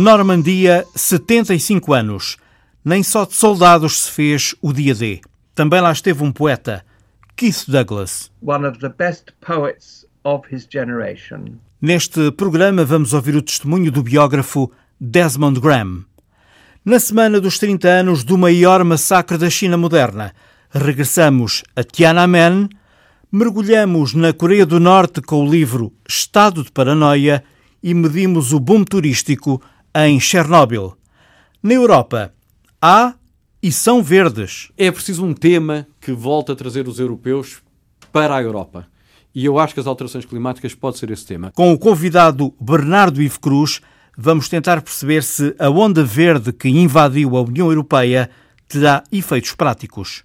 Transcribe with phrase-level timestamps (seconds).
[0.00, 2.38] Normandia, 75 anos.
[2.82, 5.20] Nem só de soldados se fez o dia D.
[5.54, 6.82] Também lá esteve um poeta,
[7.36, 8.32] Keith Douglas.
[8.40, 11.58] One of the best poets of his generation.
[11.82, 16.06] Neste programa vamos ouvir o testemunho do biógrafo Desmond Graham.
[16.82, 20.32] Na semana dos 30 anos do maior massacre da China moderna,
[20.70, 22.70] regressamos a Tiananmen,
[23.30, 27.44] mergulhamos na Coreia do Norte com o livro Estado de Paranoia
[27.82, 29.60] e medimos o boom turístico
[29.94, 30.94] em Chernobyl.
[31.62, 32.32] Na Europa,
[32.80, 33.14] há
[33.62, 34.70] e são verdes.
[34.76, 37.62] É preciso um tema que volte a trazer os europeus
[38.12, 38.86] para a Europa.
[39.34, 41.52] E eu acho que as alterações climáticas pode ser esse tema.
[41.54, 43.80] Com o convidado Bernardo Ivo Cruz,
[44.16, 48.30] vamos tentar perceber se a onda verde que invadiu a União Europeia
[48.66, 50.24] terá efeitos práticos.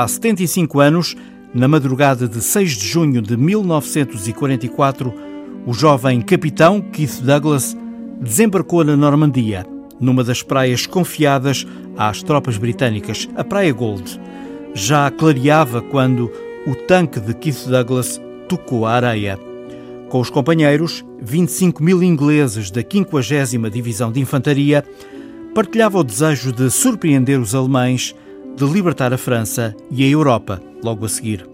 [0.00, 1.14] Há 75 anos,
[1.52, 5.12] na madrugada de 6 de junho de 1944,
[5.66, 7.76] o jovem capitão Keith Douglas
[8.18, 9.66] desembarcou na Normandia,
[10.00, 11.66] numa das praias confiadas
[11.98, 14.18] às tropas britânicas, a Praia Gold.
[14.72, 16.32] Já clareava quando
[16.66, 19.38] o tanque de Keith Douglas tocou a areia.
[20.08, 24.82] Com os companheiros, 25 mil ingleses da 50 Divisão de Infantaria,
[25.54, 28.14] partilhava o desejo de surpreender os alemães
[28.56, 31.48] de libertar a França e a Europa logo a seguir.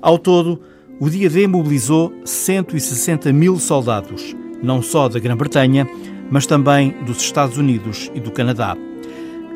[0.00, 0.60] Ao todo,
[1.00, 5.88] o dia D mobilizou 160 mil soldados, não só da Grã-Bretanha,
[6.30, 8.76] mas também dos Estados Unidos e do Canadá.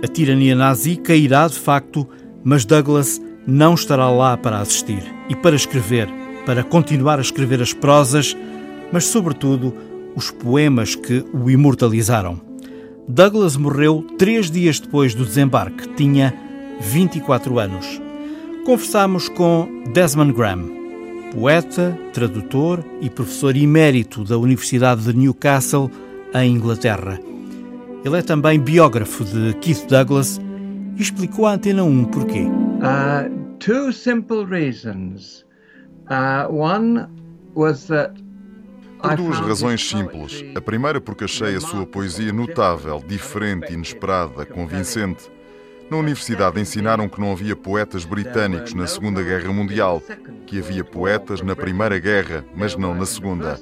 [0.03, 2.09] A tirania nazi cairá de facto,
[2.44, 6.09] mas Douglas não estará lá para assistir e para escrever,
[6.44, 8.37] para continuar a escrever as prosas,
[8.93, 9.75] mas sobretudo
[10.15, 12.41] os poemas que o imortalizaram.
[13.09, 15.88] Douglas morreu três dias depois do desembarque.
[15.94, 16.34] Tinha
[16.81, 18.00] 24 anos.
[18.65, 20.69] Conversámos com Desmond Graham,
[21.33, 25.91] poeta, tradutor e professor emérito da Universidade de Newcastle,
[26.34, 27.19] em Inglaterra.
[28.05, 30.41] Ele é também biógrafo de Keith Douglas
[30.97, 32.43] e explicou à Antena 1 porquê.
[32.43, 35.45] Uh, two simple reasons.
[36.10, 37.06] Uh, one
[37.55, 38.12] was that
[39.00, 40.45] por duas razões simples.
[40.56, 45.31] A primeira, porque achei a sua poesia notável, diferente, inesperada, convincente.
[45.91, 50.03] Na universidade ensinaram que não havia poetas britânicos na Segunda Guerra Mundial,
[50.47, 53.59] que havia poetas na Primeira Guerra, mas não na Segunda.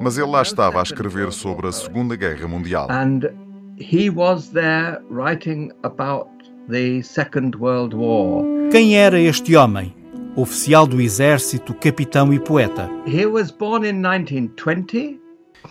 [0.00, 2.88] Mas ele lá estava a escrever sobre a Segunda Guerra Mundial.
[2.90, 3.30] And
[3.78, 6.28] he was there writing about
[6.68, 8.44] the Second World War.
[8.72, 9.94] Quem era este homem?
[10.34, 12.90] Oficial do exército, capitão e poeta.
[13.06, 15.21] He was born in 1920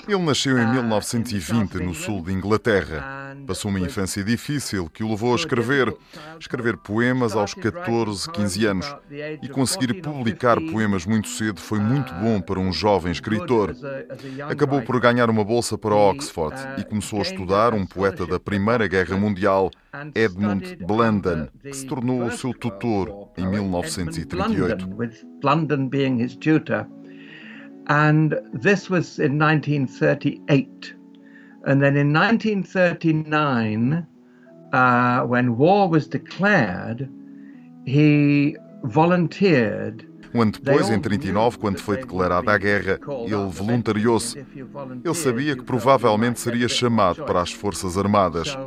[0.07, 3.35] ele nasceu em 1920 no sul de Inglaterra.
[3.45, 5.93] Passou uma infância difícil que o levou a escrever,
[6.39, 8.95] escrever poemas aos 14, 15 anos.
[9.41, 13.75] E conseguir publicar poemas muito cedo foi muito bom para um jovem escritor.
[14.49, 18.87] Acabou por ganhar uma bolsa para Oxford e começou a estudar um poeta da Primeira
[18.87, 19.71] Guerra Mundial,
[20.15, 24.87] Edmund Blunden, que se tornou o seu tutor em 1938.
[27.87, 30.93] And this was in 1938.
[31.65, 34.05] And then in 1939,
[34.73, 37.09] uh, when war was declared,
[37.85, 44.37] he volunteered Um ano depois, em 39, quando foi declarada a guerra, ele voluntariou-se.
[45.03, 48.57] Ele sabia que provavelmente seria chamado para as Forças Armadas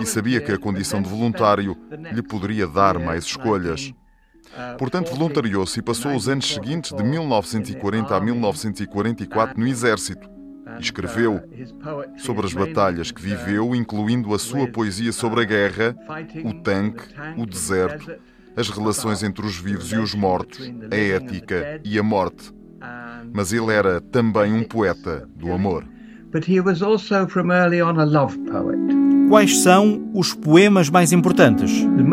[0.00, 1.76] e sabia que a condição de voluntário
[2.12, 3.92] lhe poderia dar mais escolhas.
[4.78, 10.28] Portanto, voluntariou-se e passou os anos seguintes, de 1940 a 1944, no Exército.
[10.78, 11.40] E escreveu
[12.16, 15.96] sobre as batalhas que viveu, incluindo a sua poesia sobre a guerra,
[16.44, 17.02] o tanque,
[17.36, 18.12] o deserto,
[18.56, 22.52] as relações entre os vivos e os mortos, a ética e a morte.
[23.32, 25.84] Mas ele era também um poeta do amor.
[26.32, 28.99] But he was also from early on a love poet.
[29.30, 31.70] Quais são os poemas mais importantes?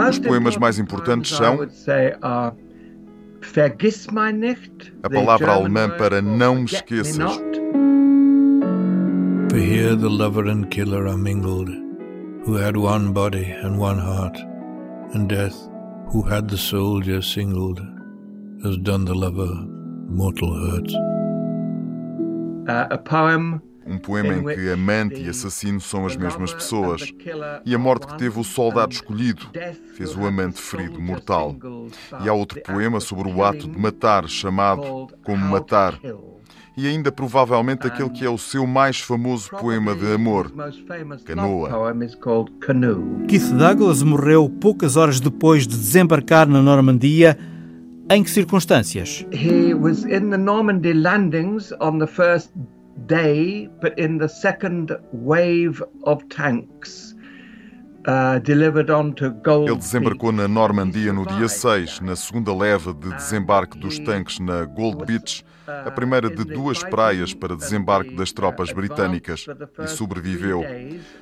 [0.08, 1.58] Os poemas mais importantes são
[5.02, 7.18] a palavra alemã para não me esqueças.
[9.50, 11.72] For here the lover and killer are mingled,
[12.46, 14.38] who had one body and one heart,
[15.16, 15.56] and death,
[16.14, 17.81] who had the soldier singled,
[18.64, 19.52] has done the lover
[20.08, 20.94] mortal hurt.
[22.69, 27.13] Uh, a poem um poema em que amante e assassino são as mesmas pessoas,
[27.66, 29.48] e a morte que teve o soldado escolhido
[29.95, 31.56] fez o amante ferido mortal.
[32.24, 36.00] E há outro poema sobre o ato de matar, chamado Como Matar,
[36.75, 40.51] e ainda provavelmente aquele que é o seu mais famoso poema de amor,
[41.25, 41.95] Canoa.
[43.28, 47.38] Keith Douglas morreu poucas horas depois de desembarcar na Normandia.
[48.10, 49.25] Em que circunstâncias?
[49.33, 52.51] He was in the Normandy landings on the first
[53.06, 57.14] day, but in the second wave of tanks.
[58.07, 58.39] Uh,
[59.65, 64.63] Ele desembarcou na Normandia no dia 6, na segunda leva de desembarque dos tanques na
[64.63, 69.45] Gold Beach, a primeira de duas praias para desembarque das tropas britânicas,
[69.83, 70.63] e sobreviveu.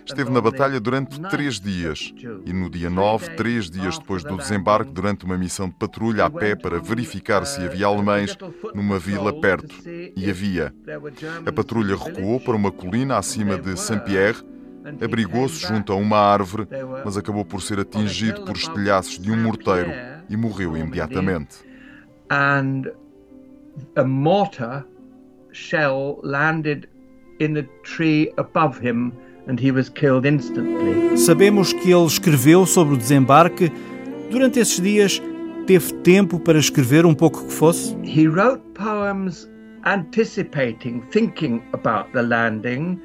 [0.06, 2.14] Esteve na batalha durante três dias
[2.46, 6.30] e no dia 9, três dias depois do desembarque, durante uma missão de patrulha a
[6.30, 8.38] pé para verificar se havia alemães
[8.76, 9.74] numa vila perto.
[10.16, 10.72] E havia.
[11.48, 14.44] A patrulha recuou para uma colina acima de Saint-Pierre
[15.02, 16.68] abrigou-se junto a uma árvore,
[17.04, 19.92] mas acabou por ser atingido por estilhaços de um morteiro
[20.30, 21.58] e morreu imediatamente.
[22.30, 22.92] And
[23.96, 24.86] a mortar
[25.52, 26.88] shell landed
[27.40, 29.12] in a tree above him
[29.48, 31.18] and he was killed instantly.
[31.18, 33.72] Sabemos que ele escreveu sobre o desembarque.
[34.32, 35.22] Durante esses dias,
[35.68, 37.96] teve tempo para escrever um pouco que fosse?
[38.04, 39.48] He wrote poems
[39.86, 43.00] anticipating, thinking about the landing.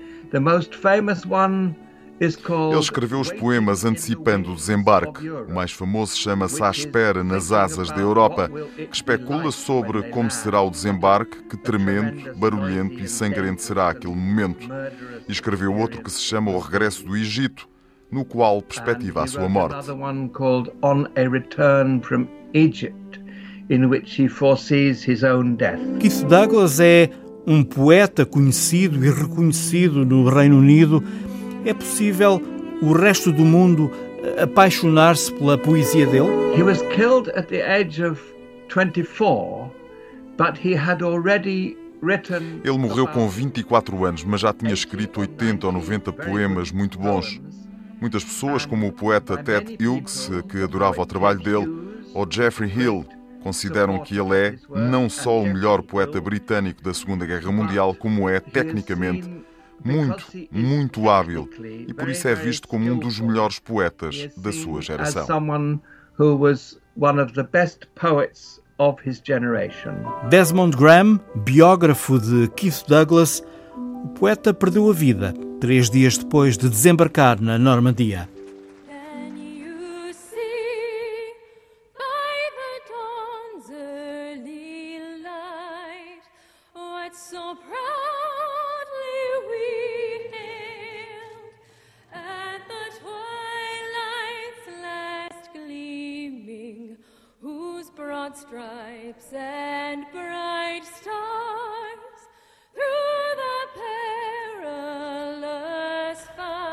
[2.72, 5.26] Ele escreveu os poemas antecipando o desembarque.
[5.30, 10.60] O mais famoso chama-se À Espera nas Asas da Europa, que especula sobre como será
[10.60, 14.68] o desembarque, que tremendo, barulhento e sangrento será aquele momento.
[15.26, 17.66] E escreveu outro que se chama O Regresso do Egito,
[18.12, 19.90] no qual perspectiva a sua morte.
[26.00, 27.08] Keith Douglas é
[27.46, 31.02] um poeta conhecido e reconhecido no Reino Unido,
[31.64, 32.40] é possível
[32.82, 33.90] o resto do mundo
[34.42, 36.28] apaixonar-se pela poesia dele?
[36.56, 38.20] He was killed at the age of
[38.68, 39.70] 24,
[40.36, 41.76] but he had already
[42.64, 47.38] ele morreu com 24 anos, mas já tinha escrito 80 ou 90 poemas muito bons.
[48.00, 51.68] Muitas pessoas, como o poeta Ted Hughes, que adorava o trabalho dele,
[52.14, 53.04] ou Geoffrey Hill,
[53.42, 58.28] consideram que ele é não só o melhor poeta britânico da Segunda Guerra Mundial, como
[58.28, 59.28] é, tecnicamente,
[59.84, 61.48] muito, muito hábil
[61.88, 65.22] e por isso é visto como um dos melhores poetas da sua geração.
[70.28, 73.42] Desmond Graham, biógrafo de Keith Douglas,
[74.04, 78.28] o poeta perdeu a vida três dias depois de desembarcar na Normandia.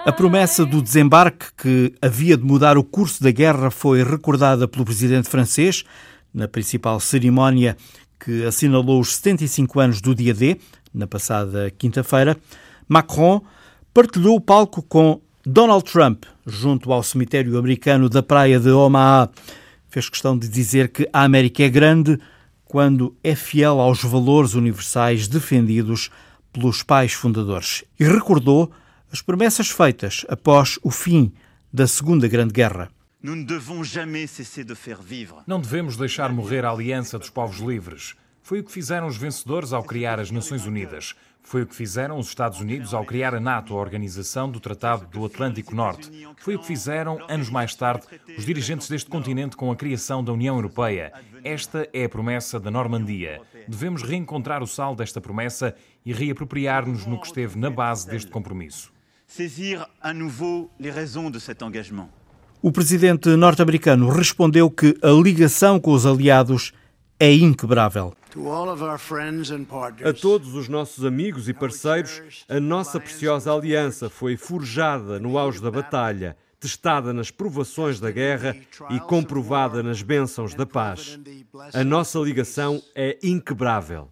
[0.07, 4.85] A promessa do desembarque que havia de mudar o curso da guerra foi recordada pelo
[4.85, 5.83] presidente francês
[6.33, 7.75] na principal cerimónia
[8.17, 10.61] que assinalou os 75 anos do dia D,
[10.93, 12.37] na passada quinta-feira.
[12.87, 13.41] Macron
[13.93, 19.29] partilhou o palco com Donald Trump junto ao cemitério americano da praia de Omaha
[19.89, 22.17] fez questão de dizer que a América é grande
[22.63, 26.09] quando é fiel aos valores universais defendidos
[26.53, 28.71] pelos pais fundadores e recordou
[29.11, 31.31] as promessas feitas após o fim
[31.71, 32.89] da Segunda Grande Guerra.
[35.47, 38.15] Não devemos deixar morrer a aliança dos povos livres.
[38.43, 41.15] Foi o que fizeram os vencedores ao criar as Nações Unidas.
[41.41, 45.07] Foi o que fizeram os Estados Unidos ao criar a NATO, a Organização do Tratado
[45.07, 46.11] do Atlântico Norte.
[46.37, 48.05] Foi o que fizeram, anos mais tarde,
[48.37, 51.13] os dirigentes deste continente com a criação da União Europeia.
[51.43, 53.41] Esta é a promessa da Normandia.
[53.67, 55.73] Devemos reencontrar o sal desta promessa
[56.05, 58.96] e reapropriar-nos no que esteve na base deste compromisso.
[59.29, 62.09] Saisir à nouveau les raisons de cet engagement.
[62.61, 66.71] O presidente norte-americano respondeu que a ligação com os aliados
[67.19, 68.15] é inquebrável.
[70.03, 75.61] A todos os nossos amigos e parceiros, a nossa preciosa aliança foi forjada no auge
[75.61, 78.55] da batalha, testada nas provações da guerra
[78.89, 81.19] e comprovada nas bênçãos da paz.
[81.73, 84.07] A nossa ligação é inquebrável.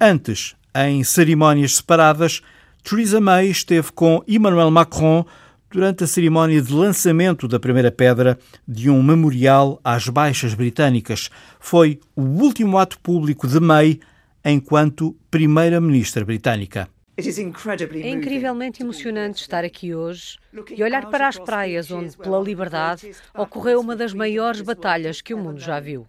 [0.00, 2.42] Antes, em cerimónias separadas,
[2.82, 5.24] Theresa May esteve com Emmanuel Macron
[5.70, 11.30] durante a cerimónia de lançamento da primeira pedra de um memorial às baixas britânicas.
[11.58, 14.00] Foi o último ato público de May
[14.44, 16.88] enquanto primeira-ministra britânica.
[17.16, 20.38] É incrivelmente emocionante estar aqui hoje
[20.76, 25.38] e olhar para as praias onde, pela liberdade, ocorreu uma das maiores batalhas que o
[25.38, 26.06] mundo já viu.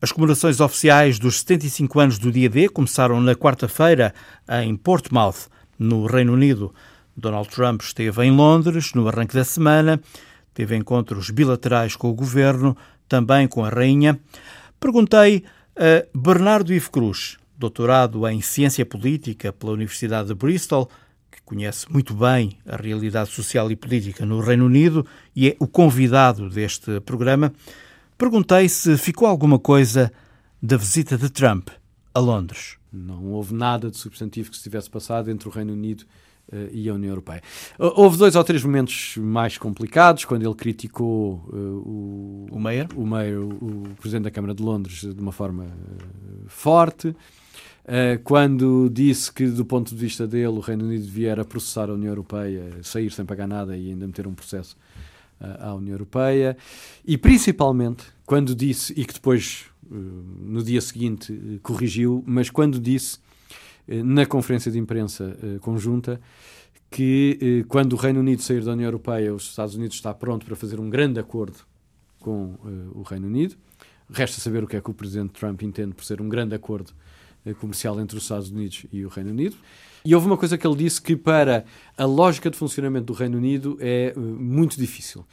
[0.00, 4.14] As comemorações oficiais dos 75 anos do dia D começaram na quarta-feira
[4.62, 6.72] em Portsmouth, no Reino Unido.
[7.16, 10.00] Donald Trump esteve em Londres no arranque da semana,
[10.54, 12.76] teve encontros bilaterais com o governo,
[13.08, 14.20] também com a rainha.
[14.78, 15.42] Perguntei
[15.76, 20.88] a Bernardo Ivo Cruz, doutorado em Ciência Política pela Universidade de Bristol,
[21.28, 25.66] que conhece muito bem a realidade social e política no Reino Unido e é o
[25.66, 27.52] convidado deste programa,
[28.18, 30.12] perguntei se ficou alguma coisa
[30.60, 31.68] da visita de Trump
[32.12, 32.76] a Londres.
[32.92, 36.04] Não houve nada de substantivo que se tivesse passado entre o Reino Unido
[36.52, 37.40] uh, e a União Europeia.
[37.78, 43.06] Houve dois ou três momentos mais complicados, quando ele criticou uh, o, o Mayor, o,
[43.06, 47.14] Mayor o, o, Presidente da Câmara de Londres, de uma forma uh, forte.
[48.22, 51.94] Quando disse que, do ponto de vista dele, o Reino Unido vier a processar a
[51.94, 54.76] União Europeia, sair sem pagar nada e ainda meter um processo
[55.40, 56.56] à União Europeia,
[57.06, 63.18] e principalmente quando disse, e que depois, uh, no dia seguinte, corrigiu, mas quando disse,
[63.86, 66.20] na conferência de imprensa conjunta,
[66.90, 70.54] que quando o Reino Unido sair da União Europeia, os Estados Unidos está pronto para
[70.54, 71.56] fazer um grande acordo
[72.20, 72.54] com
[72.94, 73.56] o Reino Unido.
[74.10, 76.92] Resta saber o que é que o Presidente Trump entende por ser um grande acordo
[77.44, 79.56] eh, comercial entre os Estados Unidos e o Reino Unido.
[80.04, 81.64] E houve uma coisa que ele disse que para
[81.96, 85.24] a lógica de funcionamento do Reino Unido é uh, muito difícil.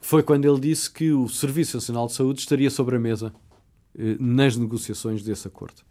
[0.00, 3.32] Foi quando ele disse que o Serviço Nacional de Saúde estaria sobre a mesa
[3.94, 5.82] uh, nas negociações desse acordo.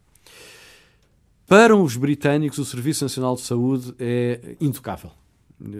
[1.47, 5.11] Para os britânicos, o Serviço Nacional de Saúde é intocável.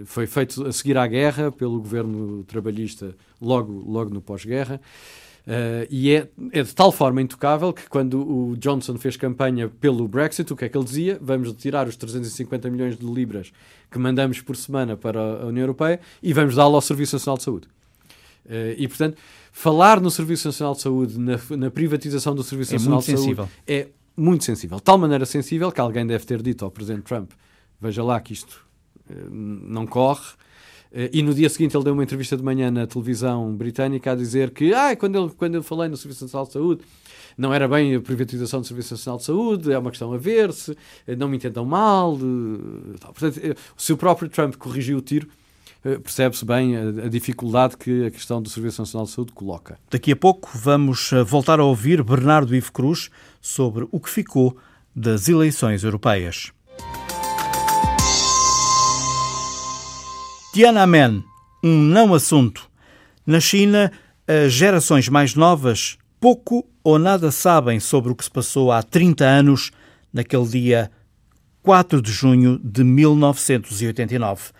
[0.06, 4.80] Foi feito a seguir à guerra pelo governo trabalhista logo, logo no pós-guerra.
[5.46, 10.08] Uh, e é, é, de tal forma intocável que quando o Johnson fez campanha pelo
[10.08, 11.20] Brexit, o que é que ele dizia?
[11.22, 13.52] Vamos retirar os 350 milhões de libras
[13.92, 17.44] que mandamos por semana para a União Europeia e vamos dá-lo ao Serviço Nacional de
[17.44, 17.68] Saúde.
[18.46, 19.18] Uh, e, portanto,
[19.52, 23.46] falar no Serviço Nacional de Saúde, na, na privatização do Serviço é Nacional de sensível.
[23.46, 23.88] Saúde, é
[24.18, 24.78] muito sensível.
[24.78, 27.32] De tal maneira sensível que alguém deve ter dito ao Presidente Trump:
[27.80, 28.66] veja lá que isto
[29.12, 30.26] uh, não corre
[31.12, 34.52] e no dia seguinte ele deu uma entrevista de manhã na televisão britânica a dizer
[34.52, 36.82] que ah, quando, ele, quando eu falei no Serviço Nacional de Saúde
[37.38, 40.78] não era bem a privatização do Serviço Nacional de Saúde, é uma questão a ver-se,
[41.06, 42.18] eh, não me entendam mal.
[43.02, 45.28] Portanto, eh, se o próprio Trump corrigiu o tiro,
[45.82, 49.78] percebe-se bem a, a, dificuldade que a questão do Serviço Nacional de Saúde coloca.
[49.92, 53.10] Daqui a pouco vamos voltar a ouvir Bernardo Ivo Cruz
[53.42, 54.58] sobre o que ficou
[54.96, 56.54] das eleições europeias.
[60.56, 61.22] Tiananmen,
[61.62, 62.72] um não assunto.
[63.28, 63.92] Na China,
[64.26, 69.26] as gerações mais novas pouco ou nada sabem sobre o que se passou há 30
[69.26, 69.72] anos,
[70.14, 70.90] naquele dia
[71.62, 74.52] 4 de junho de 1989.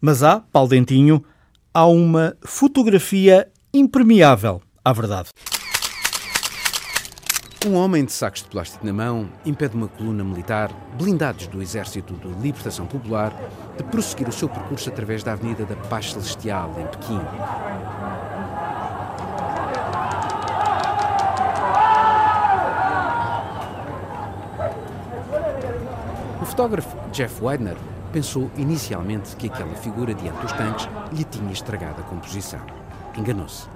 [0.00, 1.24] Mas há, Paulo Dentinho,
[1.72, 5.28] há uma fotografia impermeável à verdade.
[7.66, 12.12] Um homem de sacos de plástico na mão impede uma coluna militar, blindados do Exército
[12.12, 13.32] de Libertação Popular,
[13.78, 17.20] de prosseguir o seu percurso através da Avenida da Paz Celestial, em Pequim.
[26.42, 27.78] O fotógrafo Jeff Widener
[28.12, 32.60] pensou inicialmente que aquela figura diante dos tanques lhe tinha estragado a composição.
[33.16, 33.73] Enganou-se.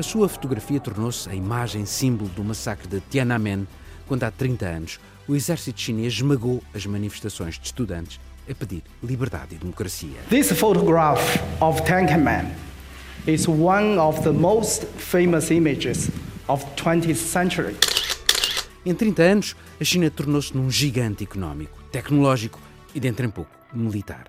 [0.00, 3.68] A sua fotografia tornou-se a imagem símbolo do massacre de Tiananmen,
[4.08, 8.18] quando há 30 anos o exército chinês esmagou as manifestações de estudantes
[8.50, 10.18] a pedir liberdade e democracia.
[10.30, 11.20] This photograph
[11.60, 12.50] of Tiananmen
[13.26, 16.08] is one of the most famous images
[16.48, 17.76] of the 20th century.
[18.86, 22.58] Em 30 anos, a China tornou-se num gigante económico, tecnológico
[22.94, 24.28] e, dentro em pouco, militar.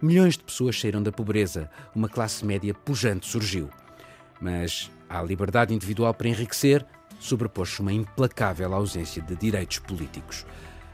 [0.00, 3.68] Milhões de pessoas saíram da pobreza, uma classe média pujante surgiu.
[4.40, 6.84] Mas à liberdade individual para enriquecer,
[7.18, 10.44] sobrepôs-se uma implacável ausência de direitos políticos.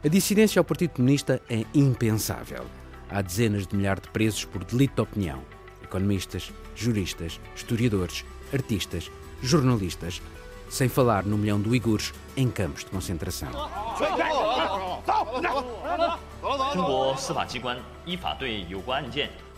[0.05, 2.65] A dissidência ao Partido Comunista é impensável.
[3.11, 5.43] Há dezenas de milhares de presos por delito de opinião.
[5.83, 9.11] Economistas, juristas, historiadores, artistas,
[9.43, 10.21] jornalistas,
[10.69, 13.51] sem falar no milhão de uigures em campos de concentração.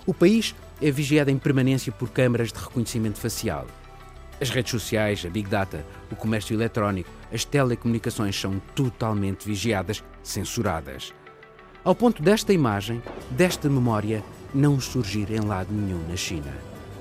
[0.05, 3.67] O país é vigiado em permanência por câmaras de reconhecimento facial
[4.41, 11.15] as redes sociais, a Big Data, o comércio eletrónico, as telecomunicações são totalmente vigiadas, censuradas.
[11.83, 14.23] Ao ponto desta imagem, desta memória,
[14.55, 16.53] não surgir em lado nenhum na China.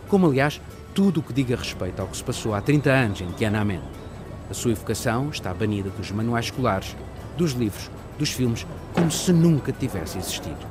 [0.08, 0.62] Como, aliás,
[0.94, 3.82] tudo o que diga respeito ao que se passou há 30 anos em Tiananmen.
[4.50, 6.96] A sua evocação está banida dos manuais escolares,
[7.36, 10.65] dos livros dos filmes como se nunca tivesse existido.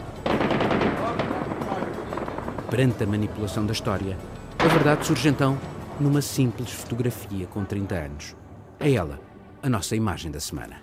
[2.71, 4.17] Perante a manipulação da história,
[4.59, 5.59] a verdade surge então
[6.01, 8.37] numa simples fotografia com 30 anos.
[8.81, 9.21] É ela,
[9.63, 10.77] a nossa imagem da semana.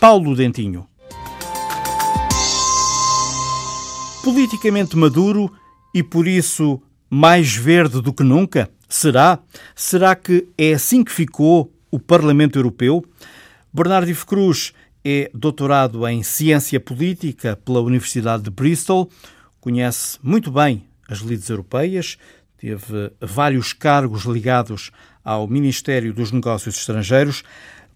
[0.00, 0.86] Paulo Dentinho.
[4.22, 5.50] Politicamente maduro
[5.94, 8.70] e por isso mais verde do que nunca?
[8.88, 9.38] Será?
[9.74, 13.04] Será que é assim que ficou o Parlamento Europeu?
[13.72, 14.72] Bernardo Cruz
[15.04, 19.08] é doutorado em Ciência Política pela Universidade de Bristol,
[19.60, 22.18] conhece muito bem as lides europeias,
[22.58, 24.90] teve vários cargos ligados
[25.24, 27.42] ao Ministério dos Negócios Estrangeiros.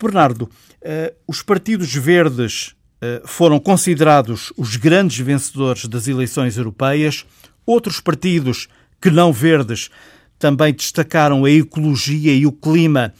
[0.01, 7.27] Bernardo, uh, os partidos verdes uh, foram considerados os grandes vencedores das eleições europeias.
[7.67, 8.69] Outros partidos
[9.01, 9.91] que não verdes
[10.39, 13.13] também destacaram a ecologia e o clima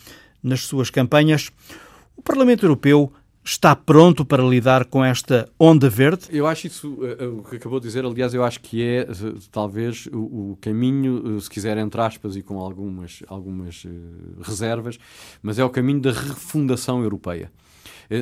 [0.43, 1.51] nas suas campanhas.
[2.17, 3.13] O Parlamento Europeu
[3.45, 6.27] está pronto para lidar com esta onda verde?
[6.31, 9.39] Eu acho isso, uh, o que acabou de dizer, aliás, eu acho que é uh,
[9.51, 13.85] talvez o, caminho, se quiser entre aspas e com algumas, algumas
[14.41, 14.99] reservas,
[15.43, 17.51] mas é o caminho da refundação europeia.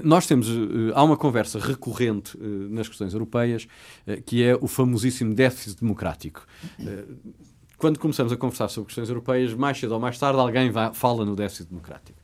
[0.05, 0.47] Nós temos,
[0.95, 3.67] há uma conversa recorrente nas questões europeias,
[4.25, 6.47] que é o famosíssimo déficit democrático.
[7.77, 11.25] Quando começamos a conversar sobre questões europeias, mais cedo ou mais tarde alguém vai, fala
[11.25, 12.21] no déficit democrático.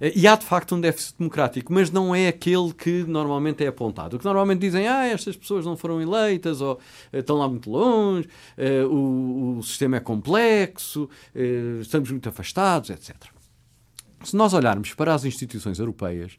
[0.00, 3.66] Eh, e há de facto um déficit democrático, mas não é aquele que normalmente é
[3.68, 4.16] apontado.
[4.16, 7.70] O que normalmente dizem, ah, estas pessoas não foram eleitas, ou uh, estão lá muito
[7.70, 11.08] longe, uh, o, o, sistema é complexo,
[11.80, 13.14] estamos muito afastados, etc.
[14.24, 16.36] Se nós olharmos para as instituições europeias,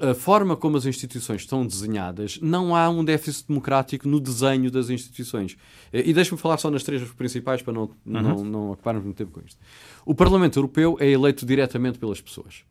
[0.00, 4.90] a forma como as instituições estão desenhadas, não há um déficit democrático no desenho das
[4.90, 5.52] instituições.
[5.92, 7.90] Uh, e deixe-me falar só nas três principais para não, uhum.
[8.04, 9.58] não, não ocuparmos muito tempo com isto.
[10.06, 12.64] O Parlamento Europeu é eleito diretamente pelas pessoas.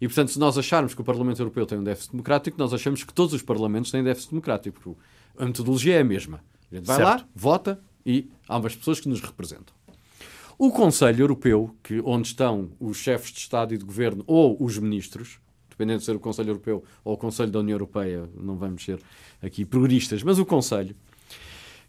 [0.00, 3.02] E, portanto, se nós acharmos que o Parlamento Europeu tem um déficit democrático, nós achamos
[3.02, 5.00] que todos os Parlamentos têm déficit democrático, porque
[5.38, 6.42] a metodologia é a mesma.
[6.70, 7.08] A gente vai certo.
[7.08, 9.74] lá, vota e há umas pessoas que nos representam.
[10.58, 14.78] O Conselho Europeu, que, onde estão os chefes de Estado e de Governo ou os
[14.78, 15.40] ministros,
[15.74, 19.00] dependendo de ser o Conselho Europeu ou o Conselho da União Europeia, não vamos ser
[19.42, 20.94] aqui progressistas, mas o Conselho,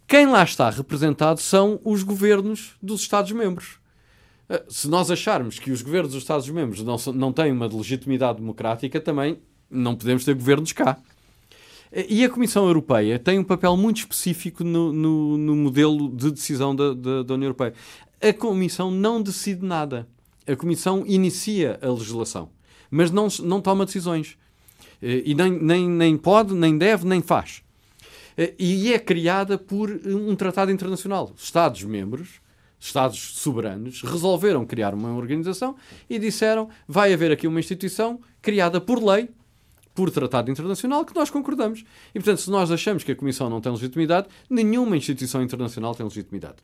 [0.08, 3.78] quem lá está representado são os governos dos Estados-membros.
[4.50, 9.00] Eh, se nós acharmos que os governos dos Estados-membros não, não têm uma legitimidade democrática,
[9.00, 10.98] também não podemos ter governos cá.
[11.92, 16.32] Eh, e a Comissão Europeia tem um papel muito específico no, no, no modelo de
[16.32, 17.74] decisão da, da, da União Europeia.
[18.22, 20.08] A Comissão não decide nada.
[20.48, 22.55] A Comissão inicia a legislação
[22.90, 24.38] mas não, não toma decisões.
[25.02, 27.62] Eh, e nem, nem, nem pode, nem deve, nem faz.
[28.38, 31.34] Eh, e é criada por um tratado internacional.
[31.38, 32.42] Estados-membros,
[32.80, 35.76] Estados soberanos, resolveram criar uma organização
[36.10, 39.30] e disseram vai haver aqui uma instituição criada por lei,
[39.94, 41.84] por tratado internacional, que nós concordamos.
[42.14, 46.06] E, portanto, se nós achamos que a Comissão não tem legitimidade, nenhuma instituição internacional tem
[46.06, 46.58] legitimidade.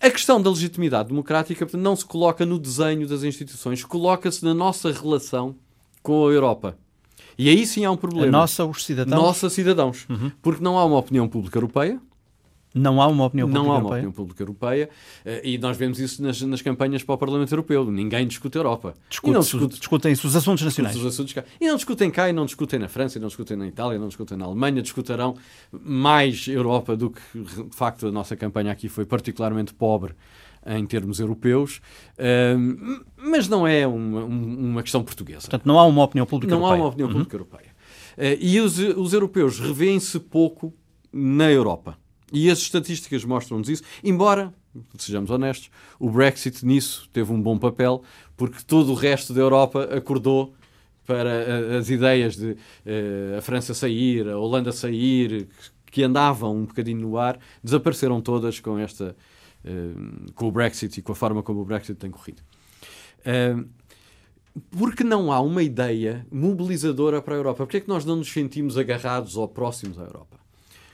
[0.00, 4.90] A questão da legitimidade democrática não se coloca no desenho das instituições, coloca-se na nossa
[4.90, 5.54] relação
[6.02, 6.78] com a Europa.
[7.36, 8.28] E aí sim há um problema.
[8.28, 9.22] A nossa, os cidadãos?
[9.22, 10.06] Nossa, cidadãos.
[10.08, 10.32] Uhum.
[10.40, 12.00] Porque não há uma opinião pública europeia,
[12.74, 13.98] não há uma opinião pública Não há uma europeia.
[13.98, 14.90] opinião pública europeia
[15.24, 17.90] uh, e nós vemos isso nas, nas, campanhas para o Parlamento Europeu.
[17.90, 18.94] Ninguém discute a Europa.
[19.08, 20.96] Discute, não discute, discutem-se os assuntos nacionais.
[20.96, 21.44] Os assuntos cá.
[21.60, 23.98] E não discutem cá, e não discutem na França, e não discutem na Itália, e
[23.98, 24.82] não discutem na Alemanha.
[24.82, 25.34] Discutirão
[25.72, 30.14] mais Europa do que, de facto, a nossa campanha aqui foi particularmente pobre
[30.66, 31.80] em termos europeus,
[32.18, 35.40] uh, mas não é uma, uma, questão portuguesa.
[35.40, 36.78] Portanto, não há uma opinião pública não europeia.
[36.78, 37.14] Não há uma opinião uhum.
[37.14, 37.70] pública europeia.
[38.16, 40.72] Uh, e os, os europeus revêem-se pouco
[41.12, 41.96] na Europa.
[42.32, 44.54] E as estatísticas mostram-nos isso, embora,
[44.96, 48.02] sejamos honestos, o Brexit nisso teve um bom papel,
[48.36, 50.54] porque todo o resto da Europa acordou
[51.06, 55.48] para as ideias de uh, a França sair, a Holanda sair,
[55.86, 59.16] que andavam um bocadinho no ar, desapareceram todas com esta
[59.64, 62.42] uh, com o Brexit e com a forma como o Brexit tem corrido.
[63.20, 63.68] Uh,
[64.70, 67.64] porque não há uma ideia mobilizadora para a Europa?
[67.64, 70.39] Porque é que nós não nos sentimos agarrados ou próximos à Europa?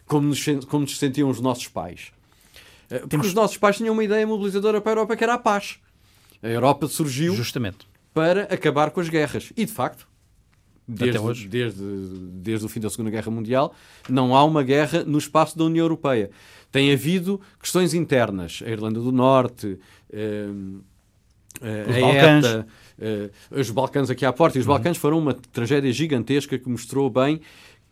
[0.07, 2.12] Como nos, como nos sentiam os nossos pais.
[2.90, 3.27] Eh, porque Temos...
[3.29, 5.79] os nossos pais tinham uma ideia mobilizadora para a Europa que era a paz.
[6.42, 7.87] A Europa surgiu Justamente.
[8.14, 9.53] para acabar com as guerras.
[9.57, 10.07] E, de facto,
[10.87, 13.75] desde, desde, desde o fim da Segunda Guerra Mundial,
[14.09, 16.31] não há uma guerra no espaço da União Europeia.
[16.71, 18.62] Tem havido questões internas.
[18.64, 19.79] A Irlanda do Norte,
[20.12, 20.49] eh,
[21.62, 22.45] eh a Balcãs.
[22.45, 22.66] ETA,
[22.99, 24.59] eh, os Balcãs aqui à porta.
[24.59, 24.75] E os uhum.
[24.75, 27.40] Balcãs foram uma tragédia gigantesca que mostrou bem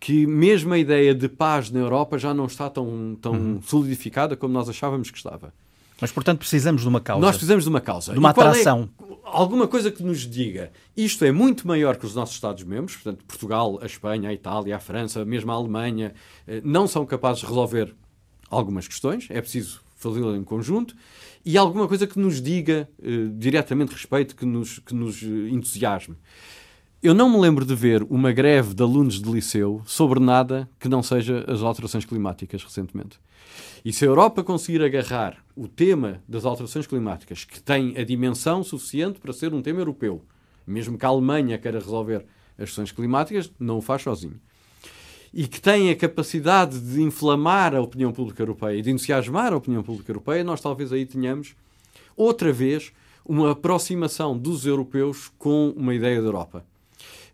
[0.04, 3.62] que mesmo a ideia de paz na Europa já não está tão, tão uhum.
[3.62, 5.50] solidificada como nós achávamos que estava.
[5.98, 7.22] Mas, portanto, precisamos de uma causa.
[7.22, 8.12] Nós precisamos de uma causa.
[8.12, 8.90] De uma atração.
[9.00, 13.24] É, alguma coisa que nos diga isto é muito maior que os nossos Estados-membros, portanto,
[13.24, 16.12] Portugal, a Espanha, a Itália, a França, mesmo a Alemanha,
[16.46, 17.94] eh, não são capazes de resolver
[18.50, 20.94] algumas questões, é preciso fazê-lo em conjunto,
[21.46, 26.16] e alguma coisa que nos diga uh, diretamente respeito, que nos, que nos entusiasme.
[27.04, 30.88] Eu não me lembro de ver uma greve de alunos de liceu sobre nada que
[30.88, 33.20] não seja as alterações climáticas recentemente.
[33.84, 38.64] E se a Europa conseguir agarrar o tema das alterações climáticas, que tem a dimensão
[38.64, 40.22] suficiente para ser um tema europeu,
[40.66, 42.24] mesmo que a Alemanha queira resolver
[42.56, 44.40] as questões climáticas, não o faz sozinho.
[45.30, 49.56] E que tem a capacidade de inflamar a opinião pública europeia e de entusiasmar a
[49.56, 51.54] opinião pública europeia, nós talvez aí tenhamos
[52.16, 52.94] outra vez
[53.26, 56.64] uma aproximação dos europeus com uma ideia da Europa.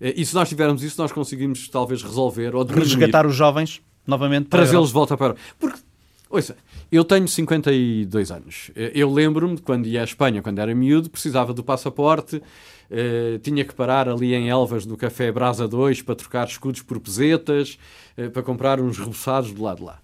[0.01, 4.49] Eh, e se nós tivermos isso, nós conseguimos talvez resolver ou resgatar os jovens novamente
[4.49, 5.79] trazê-los de volta para porque
[6.31, 6.57] Ouça,
[6.93, 8.71] eu tenho 52 anos.
[8.77, 12.41] Eu lembro-me de quando ia à Espanha, quando era miúdo, precisava do passaporte,
[12.89, 17.01] eh, tinha que parar ali em Elvas, no Café Brasa 2, para trocar escudos por
[17.01, 17.77] pesetas,
[18.17, 19.99] eh, para comprar uns reboçados do lado de lá.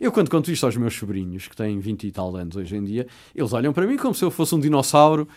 [0.00, 2.84] Eu, quando conto isto aos meus sobrinhos, que têm 20 e tal anos hoje em
[2.84, 5.28] dia, eles olham para mim como se eu fosse um dinossauro.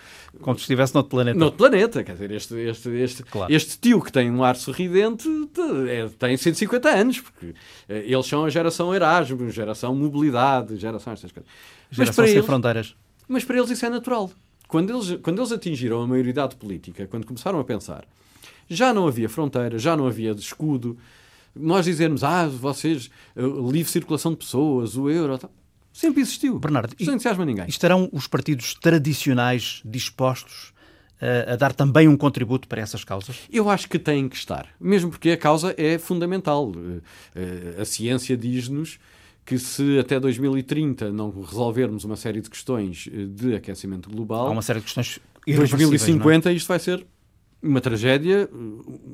[0.42, 1.38] Como se estivesse noutro planeta.
[1.38, 2.04] Noutro planeta.
[2.04, 3.54] Quer dizer, este, este, este, claro.
[3.54, 5.28] este tio que tem um ar sorridente
[5.90, 7.54] é, tem 150 anos, porque
[7.88, 11.50] é, eles são a geração Erasmus, geração mobilidade, geração estas coisas.
[11.90, 12.96] Geração mas para sem eles, fronteiras.
[13.28, 14.32] Mas para eles isso é natural.
[14.68, 18.06] Quando eles, quando eles atingiram a maioridade política, quando começaram a pensar,
[18.70, 20.98] já não havia fronteira, já não havia escudo,
[21.60, 25.52] nós dizermos, ah, vocês, livre circulação de pessoas, o euro, tal.
[25.94, 26.60] sempre existiu.
[26.60, 27.66] Bernardo, não entusiasma ninguém.
[27.68, 30.74] Estarão os partidos tradicionais dispostos
[31.22, 33.38] a, a dar também um contributo para essas causas?
[33.52, 36.72] Eu acho que têm que estar, mesmo porque a causa é fundamental.
[36.76, 37.02] Eh,
[37.36, 39.00] eh, a ciência diz-nos
[39.46, 44.52] que se até 2030 não resolvermos uma série de questões eh, de aquecimento global, há
[44.52, 46.54] uma série de questões 2050 é?
[46.54, 47.06] isto vai ser
[47.62, 48.58] uma tragédia eh,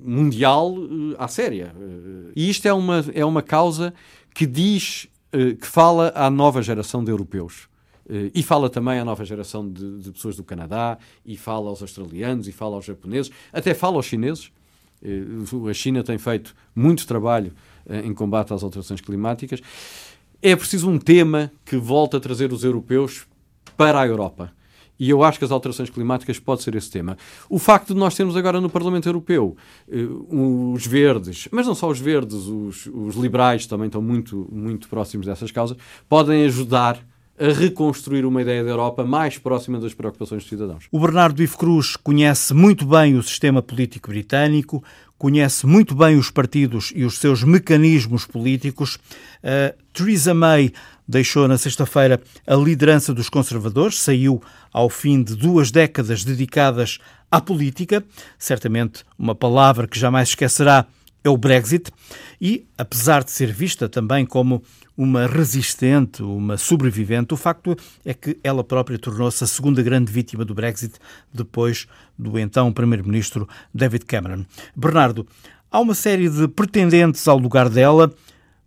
[0.03, 1.73] mundial uh, à séria.
[1.75, 3.93] Uh, e isto é uma, é uma causa
[4.33, 7.67] que diz, que fala à nova geração de europeus.
[8.33, 12.47] e fala também à nova geração de, de, pessoas do Canadá, e fala aos australianos,
[12.47, 14.51] e fala aos japoneses, até fala aos chineses.
[15.69, 17.53] a China tem feito muito trabalho
[18.03, 19.61] em combate às alterações climáticas.
[20.41, 23.27] É preciso um tema que volte a trazer os europeus
[23.77, 24.51] para a Europa.
[24.99, 27.17] E eu acho que as alterações climáticas pode ser esse tema.
[27.49, 29.55] O facto de nós termos agora no Parlamento Europeu
[29.87, 34.87] uh, os verdes, mas não só os verdes, os, os liberais também estão muito, muito
[34.87, 35.77] próximos dessas causas,
[36.07, 37.03] podem ajudar
[37.39, 40.85] a reconstruir uma ideia da Europa mais próxima das preocupações dos cidadãos.
[40.91, 44.83] O Bernardo Ivo Cruz conhece muito bem o sistema político britânico,
[45.23, 48.95] conhece muito bem os partidos e os seus mecanismos políticos.
[49.41, 50.73] Uh, Theresa May
[51.07, 56.99] deixou na sexta-feira a liderança dos conservadores, saiu ao fim de duas décadas dedicadas
[57.31, 58.03] à política,
[58.37, 60.85] certamente uma palavra que jamais esquecerá
[61.23, 61.91] é o Brexit,
[62.39, 64.61] e apesar de ser vista também como
[64.97, 70.45] uma resistente, uma sobrevivente, o facto é que ela própria tornou-se a segunda grande vítima
[70.45, 70.95] do Brexit
[71.33, 74.45] depois do então Primeiro-Ministro David Cameron.
[74.75, 75.25] Bernardo,
[75.71, 78.13] há uma série de pretendentes ao lugar dela.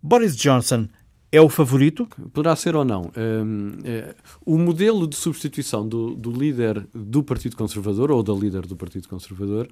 [0.03, 0.89] Boris Johnson
[1.31, 2.09] é o favorito?
[2.33, 3.11] Poderá ser ou não.
[3.17, 4.15] Um, é,
[4.45, 9.09] o modelo de substituição do, do, líder do Partido Conservador ou da líder do Partido
[9.09, 9.69] Conservador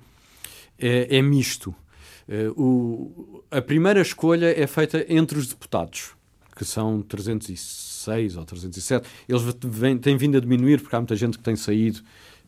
[0.78, 1.74] é, é misto.
[2.28, 6.12] É, o, a primeira escolha é feita entre os deputados,
[6.56, 9.08] que são 306 ou 307.
[9.28, 12.00] Eles vêm, têm vindo a diminuir porque há muita gente que tem saído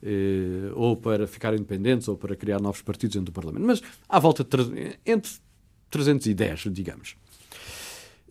[0.02, 3.66] eh, ou para ficar independentes ou para criar novos partidos dentro do Parlamento.
[3.66, 5.32] Mas à volta de, entre
[5.90, 7.16] 310, digamos.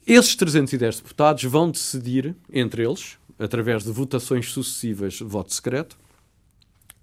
[0.05, 5.97] Esses 310 deputados vão decidir, entre eles, através de votações sucessivas voto secreto,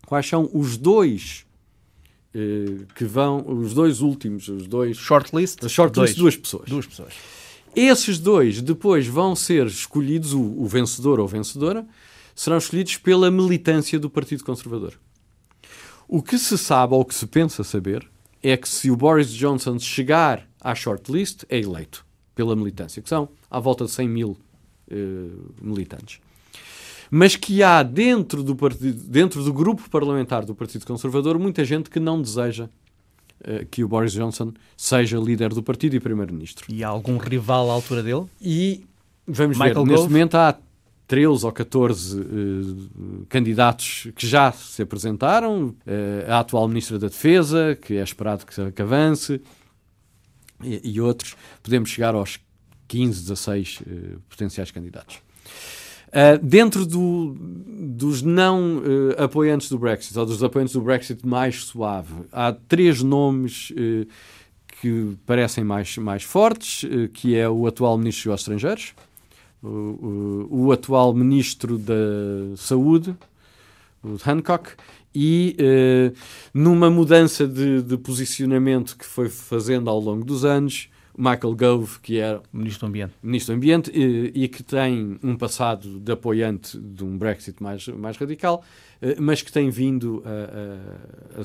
[0.07, 1.52] quais são os dois eh,
[2.95, 4.97] que vão, os dois últimos, os dois.
[4.97, 5.69] Shortlist?
[5.69, 6.69] Shortlist, duas pessoas.
[6.69, 7.13] Duas pessoas.
[7.75, 11.87] Esses dois depois vão ser escolhidos, o, o vencedor ou vencedora,
[12.35, 14.95] serão escolhidos pela militância do Partido Conservador.
[16.09, 18.07] O que se sabe, ou que se pensa saber,
[18.43, 23.29] é que se o Boris Johnson chegar à shortlist, é eleito pela militância, que são
[23.51, 24.31] à volta de 100 mil
[24.91, 26.21] uh, militantes.
[27.15, 31.91] Mas que há dentro do, partido, dentro do grupo parlamentar do Partido Conservador muita gente
[31.91, 32.71] que não deseja
[33.45, 36.65] uh, que o Boris Johnson seja líder do partido e primeiro-ministro.
[36.73, 38.25] E há algum rival à altura dele?
[38.41, 38.87] E
[39.27, 39.91] vamos Michael ver, Gove?
[39.91, 40.59] neste momento há
[41.07, 45.67] 13 ou 14 uh, candidatos que já se apresentaram.
[45.87, 49.39] Uh, a atual Ministra da Defesa, que é esperado que, que avance,
[50.65, 52.41] e, e outros, podemos chegar aos
[52.89, 55.21] 15, 16 uh, potenciais candidatos.
[56.13, 58.83] Uh, dentro do, dos não uh,
[59.17, 64.07] apoiantes do Brexit, ou dos apoiantes do Brexit mais suave, há três nomes uh,
[64.79, 68.95] que parecem mais, mais fortes, que é o atual Ministro dos Estrangeiros,
[69.63, 71.95] o, o, o, atual Ministro da
[72.57, 73.17] Saúde,
[74.03, 74.73] o Hancock,
[75.15, 75.57] e
[76.53, 82.19] numa mudança de, de posicionamento que foi fazendo ao longo dos anos, Michael Gove, que
[82.19, 86.79] era Ministro do Ambiente, Ministro do Ambiente e, e, que tem um passado de apoiante
[86.79, 88.65] de um Brexit mais, mais radical,
[89.01, 91.45] eh, mas que tem vindo a, a, a,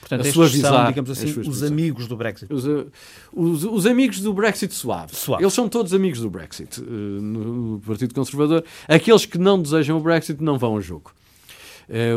[0.00, 2.52] Portanto, a suavizar, são, digamos assim, os amigos do Brexit.
[2.52, 2.86] Os, eh,
[3.32, 5.14] os, os, amigos do Brexit suave.
[5.14, 5.42] suave.
[5.42, 8.64] Eles são todos amigos do Brexit, eh, no Partido Conservador.
[8.86, 11.12] Aqueles que não desejam o Brexit não vão a jogo.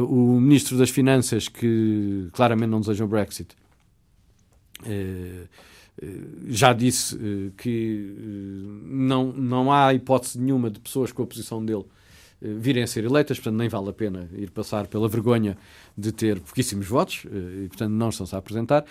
[0.09, 3.55] O Ministro das Finanças, que claramente não desejam o Brexit,
[4.85, 5.47] eh,
[6.47, 11.63] já disse eh, que eh, não, não há hipótese nenhuma de pessoas com a posição
[11.63, 11.85] dele
[12.41, 15.57] virem a ser eleitas, portanto nem vale a pena ir passar pela vergonha
[15.97, 18.85] de ter pouquíssimos votos e portanto não estão-se a apresentar.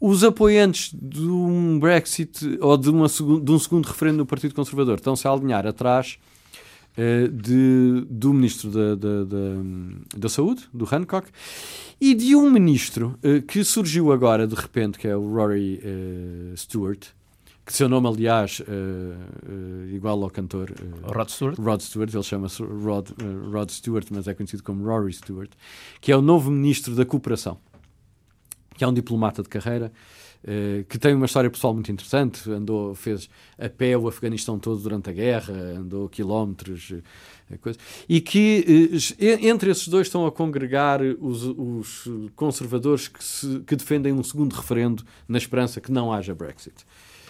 [0.00, 4.98] Os apoiantes de um Brexit ou de, uma, de um segundo referendo do Partido Conservador
[4.98, 6.16] estão-se a alinhar atrás
[7.32, 11.28] de, do Ministro da, da, da, da, Saúde, do Hancock,
[12.00, 16.56] e de um ministro uh, que surgiu agora de repente, que é o Rory uh,
[16.56, 17.06] Stewart,
[17.64, 21.58] que seu nome, aliás, uh, uh, igual ao cantor uh, Rod Stewart.
[21.58, 23.10] Rod Stewart, ele chama-se Rod,
[23.52, 25.50] Rod Stewart, mas é conhecido como Rory Stewart,
[26.00, 27.58] que é o novo ministro da Cooperação,
[28.76, 30.21] que é um diplomata de carreira eh,
[30.88, 32.50] que tem uma história pessoal muito interessante.
[32.50, 33.28] Andou, fez
[33.58, 37.78] a pé o Afeganistão todo durante a guerra, andou quilómetros, uh, coisa,
[38.08, 43.76] e que uh, entre esses dois estão a congregar os, os conservadores que, se, que,
[43.76, 46.84] defendem um segundo referendo na esperança que não haja Brexit.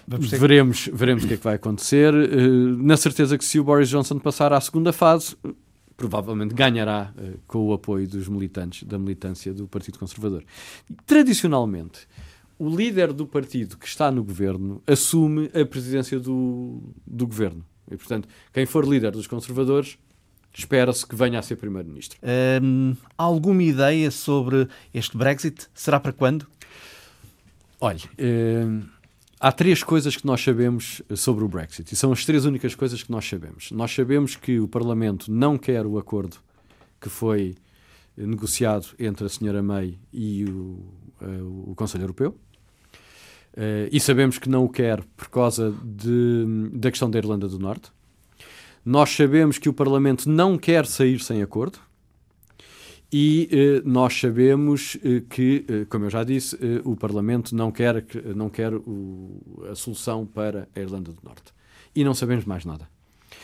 [0.08, 2.12] Veremos, veremos o que é que vai acontecer.
[2.12, 5.36] na certeza que se o Boris Johnson passar à segunda fase,
[5.96, 7.14] provavelmente ganhará
[7.46, 10.42] com o apoio dos militantes, da militância do Partido Conservador.
[11.06, 12.08] Tradicionalmente,
[12.62, 17.64] o líder do partido que está no governo assume a presidência do, do governo.
[17.90, 19.98] E, portanto, quem for líder dos conservadores
[20.54, 22.20] espera-se que venha a ser primeiro-ministro.
[22.62, 25.66] Hum, alguma ideia sobre este Brexit?
[25.74, 26.46] Será para quando?
[27.80, 28.82] Olha, hum,
[29.40, 33.02] há três coisas que nós sabemos sobre o Brexit e são as três únicas coisas
[33.02, 33.72] que nós sabemos.
[33.72, 36.36] Nós sabemos que o Parlamento não quer o acordo
[37.00, 37.56] que foi
[38.16, 40.84] negociado entre a senhora May e o,
[41.20, 42.38] uh, o Conselho Europeu.
[43.54, 47.58] Uh, e sabemos que não o quer por causa de, da questão da Irlanda do
[47.58, 47.90] Norte.
[48.84, 51.78] Nós sabemos que o Parlamento não quer sair sem acordo.
[53.12, 53.50] E
[53.84, 58.72] uh, nós sabemos uh, que, como eu já disse, o Parlamento não quer, não quer
[58.72, 61.52] o, a solução para a Irlanda do Norte.
[61.94, 62.88] E não sabemos mais nada.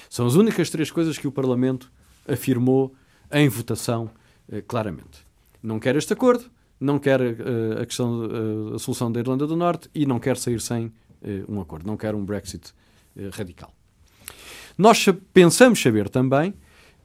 [0.08, 1.92] São as únicas três coisas que o Parlamento
[2.26, 2.94] afirmou
[3.30, 4.10] em votação
[4.66, 5.26] claramente.
[5.62, 6.46] Não quer este acordo,
[6.80, 10.36] não quer uh, a questão, uh, a solução da Irlanda do Norte e não quer
[10.36, 10.92] sair sem uh,
[11.48, 12.72] um acordo, não quer um Brexit
[13.32, 13.74] radical.
[14.76, 16.54] Nós pensamos saber também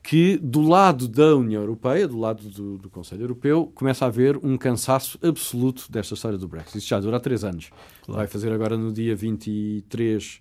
[0.04, 4.38] que do lado da União Europeia, do lado do, do, Conselho Europeu, começa a haver
[4.38, 6.78] um cansaço absoluto desta história do Brexit.
[6.78, 7.72] Isto já dura três anos.
[8.04, 8.20] Claro.
[8.20, 10.40] Vai fazer agora no dia 23,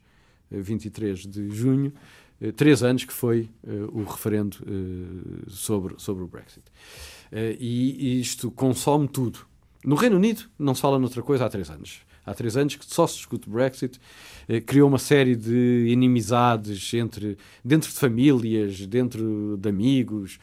[0.51, 1.95] 23 de junho,
[2.55, 3.49] três anos que foi
[3.93, 4.59] o referendo
[5.49, 6.65] sobre, sobre o Brexit.
[7.33, 9.39] Uh, e isto consome tudo.
[9.83, 12.03] No Reino Unido não se fala noutra coisa há três anos.
[12.27, 13.99] Há três anos que só se discute Brexit,
[14.49, 20.39] uh, criou uma série de inimizades entre, dentro de famílias, dentro de amigos.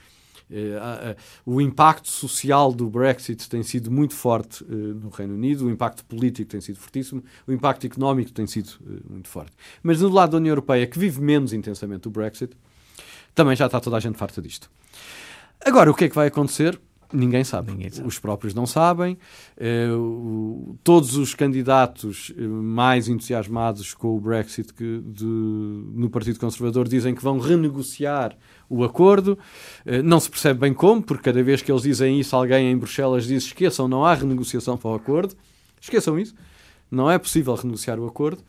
[0.49, 6.03] Uh, o impacto social do Brexit tem sido muito forte no Reino Unido, o impacto
[6.05, 8.71] político tem sido fortíssimo, o impacto económico tem sido
[9.07, 9.51] muito forte.
[9.83, 12.57] Mas no lado da União Europeia, que vive menos intensamente o Brexit,
[13.35, 14.71] também já está toda a gente farta disto.
[15.65, 16.79] Agora, o que é que vai acontecer?
[17.11, 17.71] Ninguém sabe.
[17.71, 18.07] Ninguém sabe.
[18.07, 19.17] Os próprios não sabem.
[19.57, 26.87] Uh, todos os candidatos eh, mais entusiasmados com o Brexit que de, no Partido Conservador
[26.87, 28.37] dizem que vão renegociar
[28.69, 29.39] o acordo.
[29.85, 32.77] Uh, não se percebe bem como, porque cada vez que eles dizem isso, alguém em
[32.77, 35.35] Bruxelas diz: esqueçam, não há renegociação para o acordo.
[35.81, 36.35] Esqueçam isso.
[36.91, 38.41] Não é possível renegociar o acordo.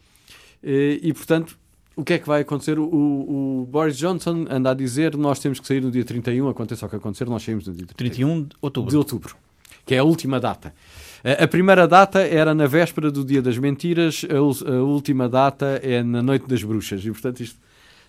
[0.63, 1.59] Uh, e, portanto,
[2.01, 2.79] o que é que vai acontecer?
[2.79, 6.87] O, o, Boris Johnson anda a dizer nós temos que sair no dia 31, aconteça
[6.87, 8.91] o que acontecer, nós saímos no dia 31 de outubro.
[8.91, 9.37] De outubro,
[9.85, 10.75] que é a última data.
[11.23, 15.79] A, a primeira data era na véspera do Dia das Mentiras, a, a, última data
[15.83, 17.59] é na Noite das Bruxas, e portanto isto,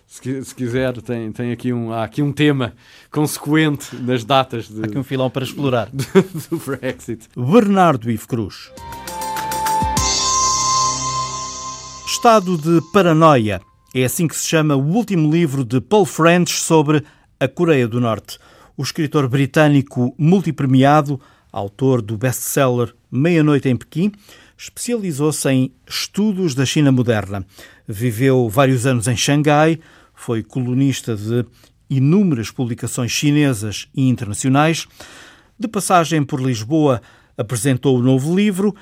[0.06, 2.74] se, se quiser, tem, tem aqui um, há aqui um tema
[3.10, 4.68] consequente nas datas.
[4.68, 5.88] De, há aqui um filão para explorar.
[5.92, 6.04] Do,
[6.50, 7.28] do Brexit.
[7.36, 8.70] Bernardo Ivo Cruz.
[12.06, 13.60] Estado de paranoia
[13.94, 17.04] é assim que se chama o último livro de Paul French sobre
[17.38, 18.38] a Coreia do Norte.
[18.74, 21.20] o escritor britânico multipremiado,
[21.52, 24.10] autor do best-seller Meia-Noite em Pequim,
[24.56, 27.44] especializou-se em estudos da China moderna.
[27.86, 29.78] Viveu vários anos em Xangai,
[30.14, 31.44] foi colunista de
[31.90, 34.86] inúmeras publicações chinesas e internacionais.
[35.58, 37.02] De passagem por Lisboa,
[37.36, 38.74] apresentou o novo livro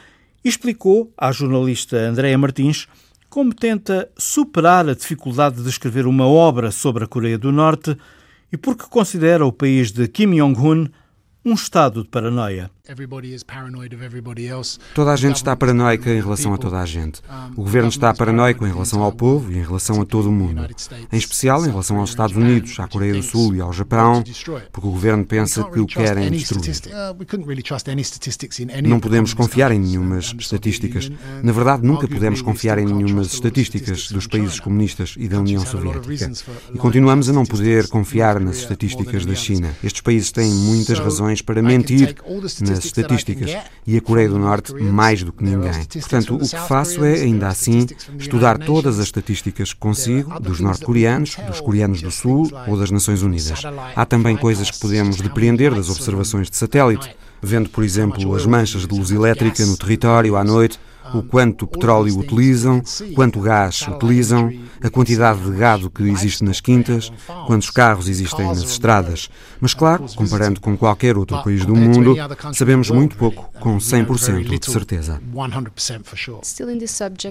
[0.45, 2.87] e explicou à jornalista Andréa Martins
[3.31, 7.97] como tenta superar a dificuldade de escrever uma obra sobre a Coreia do Norte
[8.53, 10.89] e porque considera o país de Kim Jong-un
[11.45, 12.71] um estado de paranoia.
[14.95, 17.21] Toda a gente está paranoica em relação a toda a gente.
[17.53, 20.67] O governo está paranoico em relação ao povo e em relação a todo o mundo.
[21.13, 24.23] Em especial em relação aos Estados Unidos, à Coreia do Sul e ao Japão,
[24.73, 26.75] porque o governo pensa que o querem destruir.
[28.85, 31.11] Não podemos confiar em nenhumas estatísticas.
[31.43, 36.33] Na verdade, nunca pudemos confiar em nenhumas estatísticas dos países comunistas e da União Soviética.
[36.75, 39.75] E continuamos a não poder confiar nas estatísticas da China.
[39.83, 42.17] Estes países têm muitas razões para mentir
[42.61, 45.85] nas das estatísticas e a Coreia do Norte mais do que ninguém.
[45.85, 47.87] Portanto, o que faço é, ainda assim,
[48.19, 53.23] estudar todas as estatísticas que consigo dos norte-coreanos, dos coreanos do Sul ou das Nações
[53.23, 53.63] Unidas.
[53.95, 58.87] Há também coisas que podemos depreender das observações de satélite, vendo, por exemplo, as manchas
[58.87, 60.79] de luz elétrica no território à noite
[61.15, 62.83] o quanto petróleo utilizam,
[63.15, 67.13] quanto gás utilizam, a quantidade de gado que existe nas quintas,
[67.47, 69.29] quantos carros existem nas estradas.
[69.61, 72.17] Mas, claro, comparando com qualquer outro país do mundo,
[72.55, 75.21] sabemos muito pouco, com 100% de certeza.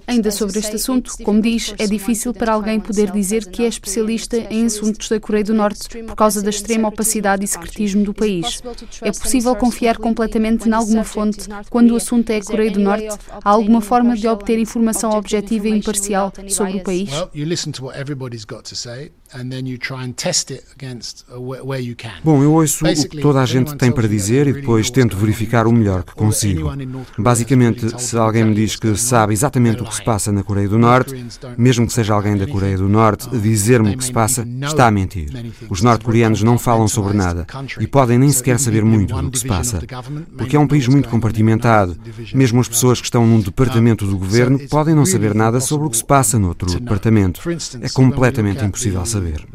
[0.08, 4.38] Ainda sobre este assunto, como diz, é difícil para alguém poder dizer que é especialista
[4.38, 8.62] em assuntos da Coreia do Norte por causa da extrema opacidade e secretismo do país.
[9.02, 13.08] É possível confiar completamente em alguma fonte quando o assunto é a Coreia do Norte?
[13.44, 17.10] Há alguma forma de obter informação objetiva e imparcial sobre o país?
[22.24, 25.68] Bom, eu ouço o que toda a gente tem para dizer e depois tento verificar
[25.68, 26.72] o melhor que consigo.
[27.18, 30.80] Basicamente, se alguém me diz que sabe exatamente o que se passa na Coreia do
[30.80, 31.26] Norte,
[31.58, 34.92] mesmo que seja alguém da Coreia do Norte, dizer-me o que se passa, está a
[34.92, 35.30] mentir.
[35.70, 37.46] Os norte-coreanos não falam sobre nada
[37.80, 39.82] e podem nem sequer saber muito do que se passa,
[40.38, 41.96] porque é um país muito compartimentado.
[42.34, 45.90] Mesmo as pessoas que estão num departamento do governo podem não saber nada sobre o
[45.90, 47.42] que se passa noutro departamento.
[47.82, 49.46] É completamente impossível saber saber.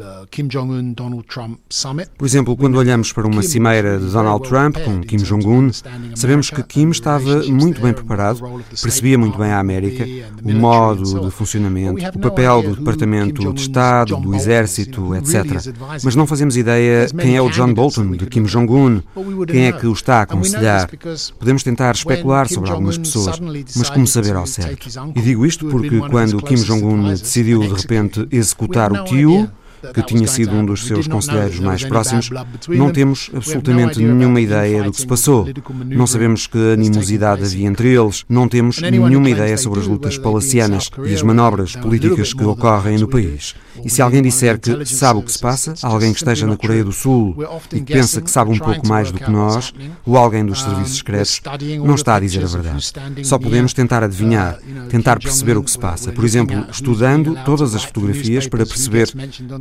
[2.16, 5.70] Por exemplo, quando olhamos para uma cimeira de Donald Trump com Kim Jong-un,
[6.14, 8.40] sabemos que Kim estava muito bem preparado,
[8.82, 10.04] percebia muito bem a América,
[10.42, 15.72] o modo de funcionamento, o papel do Departamento de Estado, do Exército, etc.
[16.02, 19.00] Mas não fazemos ideia quem é o John Bolton de Kim Jong-un,
[19.46, 20.90] quem é que o está a aconselhar.
[21.38, 24.88] Podemos tentar especular sobre algumas pessoas, mas como saber ao certo?
[25.14, 29.48] E digo isto porque quando Kim Jong-un decidiu de repente executar o tio,
[29.92, 32.30] que tinha sido um dos seus conselheiros mais próximos,
[32.68, 35.46] não temos absolutamente nenhuma ideia do que se passou.
[35.86, 40.90] Não sabemos que animosidade havia entre eles, não temos nenhuma ideia sobre as lutas palacianas
[41.04, 43.54] e as manobras políticas que ocorrem no país.
[43.84, 46.84] E se alguém disser que sabe o que se passa, alguém que esteja na Coreia
[46.84, 47.36] do Sul
[47.72, 49.72] e que pensa que sabe um pouco mais do que nós,
[50.06, 51.40] ou alguém dos serviços secretos,
[51.84, 52.92] não está a dizer a verdade.
[53.24, 56.12] Só podemos tentar adivinhar, tentar perceber o que se passa.
[56.12, 59.12] Por exemplo, estudando todas as fotografias para perceber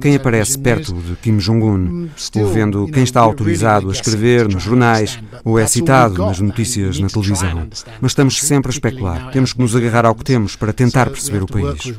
[0.01, 5.19] quem aparece perto de Kim Jong-un, ou vendo quem está autorizado a escrever nos jornais,
[5.43, 7.67] ou é citado nas notícias na televisão.
[7.99, 9.31] Mas estamos sempre a especular.
[9.31, 11.93] Temos que nos agarrar ao que temos para tentar perceber o país.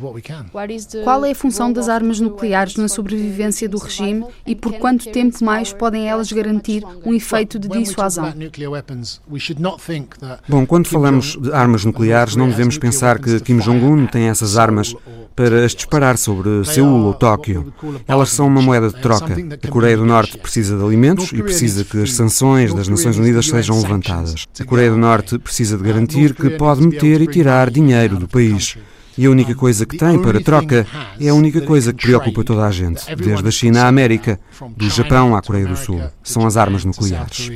[1.03, 2.05] Qual é a função das armas?
[2.05, 7.15] armas nucleares na sobrevivência do regime e por quanto tempo mais podem elas garantir um
[7.15, 8.33] efeito de dissuasão?
[10.49, 14.95] Bom, quando falamos de armas nucleares, não devemos pensar que Kim Jong-un tem essas armas
[15.35, 17.73] para as disparar sobre Seul ou Tóquio.
[18.07, 19.35] Elas são uma moeda de troca.
[19.63, 23.47] A Coreia do Norte precisa de alimentos e precisa que as sanções das Nações Unidas
[23.47, 24.47] sejam levantadas.
[24.59, 28.77] A Coreia do Norte precisa de garantir que pode meter e tirar dinheiro do país.
[29.17, 30.87] E a única coisa que tem para troca
[31.21, 34.41] é a única coisa que preocupa toda a gente, desde a China à América,
[34.77, 36.03] do Japão à Coreia do Sul.
[36.23, 37.51] São as armas nucleares.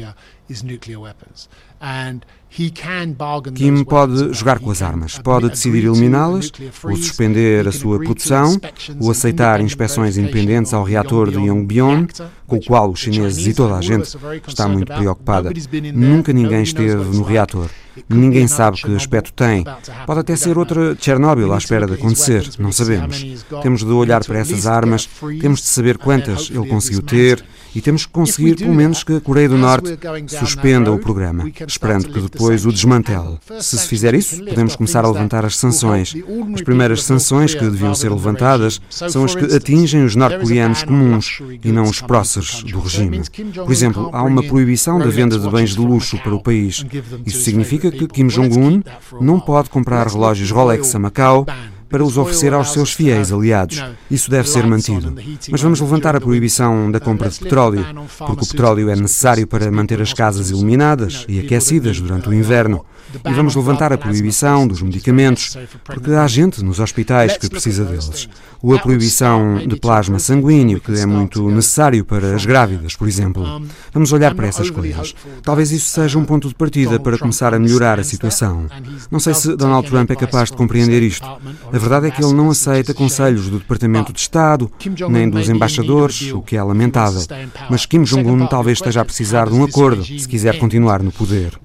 [3.55, 6.51] Kim pode jogar com as armas, pode decidir eliminá-las,
[6.82, 8.59] ou suspender a sua produção,
[9.01, 12.07] ou aceitar inspeções independentes ao reator de Yongbyon,
[12.46, 15.53] com o qual os chineses e toda a gente está muito preocupada.
[15.94, 17.68] Nunca ninguém esteve no reator.
[18.09, 19.64] Ninguém sabe que aspecto tem.
[20.07, 23.44] Pode até ser outra Chernobyl à espera de acontecer, não sabemos.
[23.62, 25.09] Temos de olhar para essas armas,
[25.40, 27.44] temos de saber quantas ele conseguiu ter
[27.75, 29.99] E temos que conseguir, pelo menos, que a Coreia do Norte
[30.39, 33.39] suspenda o programa, esperando que depois o desmantele.
[33.61, 36.14] Se se fizer isso, podemos começar a levantar as sanções.
[36.55, 41.71] As primeiras sanções que deviam ser levantadas são as que atingem os norte-coreanos comuns e
[41.71, 43.23] não os próceres do regime.
[43.55, 46.85] Por exemplo, há uma proibição da venda de bens de luxo para o país.
[47.25, 48.83] Isso significa que Kim Jong-un
[49.21, 51.47] não pode comprar relógios Rolex a Macau
[51.89, 53.82] para os oferecer aos seus fiéis aliados.
[54.11, 55.14] Isso deve ser mantido.
[55.51, 57.84] Mas vamos levantar a proibição da compra de petróleo,
[58.18, 62.84] porque o petróleo é necessário para manter as casas iluminadas e aquecidas durante o inverno.
[63.25, 68.29] E vamos levantar a proibição dos medicamentos, porque há gente nos hospitais que precisa deles.
[68.63, 73.63] Ou a proibição de plasma sanguíneo, que é muito necessário para as grávidas, por exemplo.
[73.93, 75.15] Vamos olhar para essas coisas.
[75.43, 78.67] Talvez isso seja um ponto de partida para começar a melhorar a situação.
[79.11, 81.27] Não sei se Donald Trump é capaz de compreender isto.
[81.27, 84.71] A verdade é que ele não aceita conselhos do Departamento de Estado,
[85.09, 87.23] nem dos embaixadores, o que é lamentável.
[87.71, 91.59] Mas Kim Jong-un talvez esteja a precisar de um acordo se quiser continuar no poder.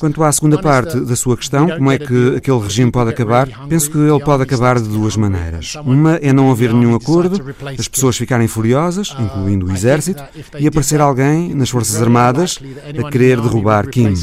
[0.00, 3.48] Quanto à segunda parte da sua questão, como é que aquele regime pode acabar?
[3.68, 5.74] Penso que ele pode acabar de duas maneiras.
[5.84, 7.40] Uma é não haver nenhum acordo,
[7.78, 10.22] as pessoas ficarem furiosas, incluindo o exército,
[10.58, 12.58] e aparecer alguém nas Forças Armadas
[12.98, 14.14] a querer derrubar Kim.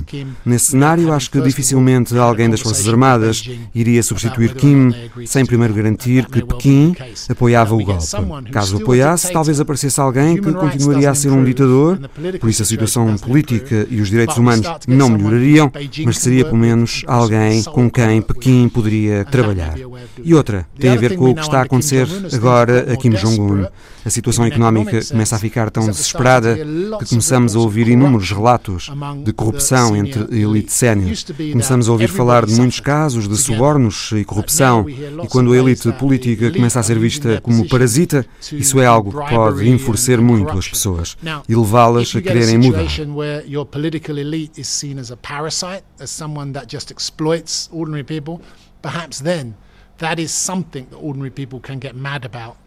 [0.45, 4.93] Nesse cenário, acho que dificilmente alguém das Forças Armadas iria substituir Kim
[5.25, 6.95] sem primeiro garantir que Pequim
[7.29, 8.03] apoiava o golpe.
[8.51, 11.99] Caso apoiasse, talvez aparecesse alguém que continuaria a ser um ditador,
[12.39, 15.71] por isso a situação política e os direitos direitos humanos não melhorariam,
[16.05, 19.75] mas seria pelo menos alguém com quem Pequim poderia trabalhar.
[20.23, 23.65] E outra tem a ver com o que está a acontecer agora a Kim Jong-un.
[24.05, 26.57] A situação económica começa a ficar tão desesperada
[26.99, 28.91] que começamos a ouvir inúmeros relatos
[29.23, 31.15] de corrupção entre elite sénior.
[31.51, 35.91] Começamos a ouvir falar de muitos casos de subornos e corrupção, e quando a elite
[35.93, 40.67] política começa a ser vista como parasita, isso é algo que pode enfurecer muito as
[40.67, 42.87] pessoas e levá-las a quererem mudar.
[48.83, 49.55] perhaps then
[49.97, 52.57] that is something that ordinary people can get mad about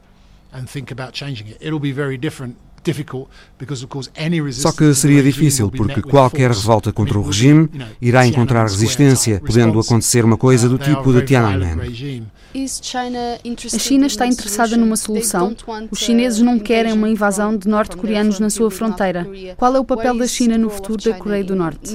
[4.62, 7.68] Só que seria difícil, porque qualquer revolta contra o regime
[8.00, 12.26] irá encontrar resistência, podendo acontecer uma coisa do tipo de Tiananmen.
[12.54, 15.54] A China está interessada numa solução.
[15.90, 19.26] Os chineses não querem uma invasão de norte-coreanos na sua fronteira.
[19.56, 21.94] Qual é o papel da China no futuro da Coreia do Norte?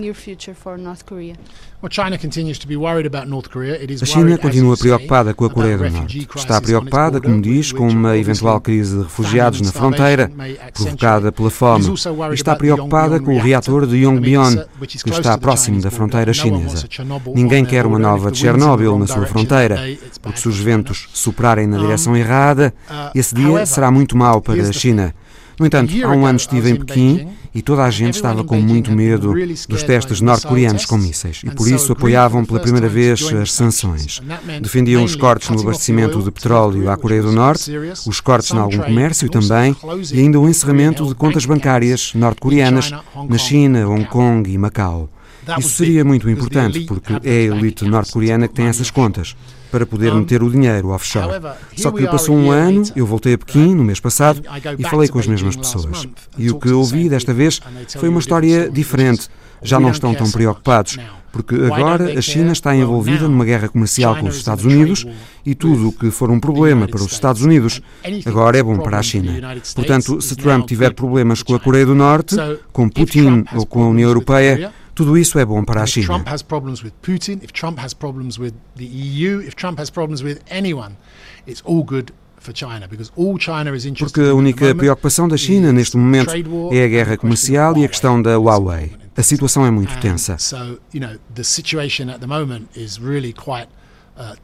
[4.01, 6.27] A China continua preocupada com a Coreia do Norte.
[6.35, 10.31] Está preocupada, como diz, com uma eventual crise de refugiados na fronteira,
[10.73, 11.85] provocada pela fome.
[12.31, 14.57] E está preocupada com o reator de Yongbyon,
[15.03, 16.87] que está próximo da fronteira chinesa.
[17.33, 19.79] Ninguém quer uma nova Chernobyl na sua fronteira,
[20.21, 22.73] porque se os ventos soprarem na direção errada,
[23.15, 25.13] esse dia será muito mau para a China.
[25.61, 28.91] No entanto, há um ano estive em Pequim e toda a gente estava com muito
[28.91, 29.31] medo
[29.69, 31.43] dos testes norte-coreanos com mísseis.
[31.43, 34.19] E por isso apoiavam pela primeira vez as sanções.
[34.59, 37.71] Defendiam os cortes no abastecimento de petróleo à Coreia do Norte,
[38.07, 39.75] os cortes em algum comércio também
[40.11, 42.91] e ainda o encerramento de contas bancárias norte-coreanas
[43.29, 45.11] na China, Hong Kong e Macau.
[45.59, 49.35] Isso seria muito importante porque é a elite norte-coreana que tem essas contas
[49.71, 51.41] para poder meter o dinheiro offshore.
[51.75, 54.41] Só que passou um ano, eu voltei a Pequim no mês passado
[54.77, 56.07] e falei com as mesmas pessoas.
[56.37, 57.61] E o que ouvi desta vez
[57.97, 59.29] foi uma história diferente.
[59.63, 60.97] Já não estão tão preocupados,
[61.31, 65.05] porque agora a China está envolvida numa guerra comercial com os Estados Unidos
[65.45, 67.79] e tudo o que for um problema para os Estados Unidos
[68.25, 69.33] agora é bom para a China.
[69.75, 72.35] Portanto, se Trump tiver problemas com a Coreia do Norte,
[72.73, 76.07] com Putin ou com a União Europeia, tudo isso é bom para a China.
[84.11, 86.31] Porque a única preocupação da China neste momento
[86.71, 88.91] é a guerra comercial e a questão da Huawei.
[89.15, 90.37] A situação é muito tensa.
[94.13, 94.35] Uh,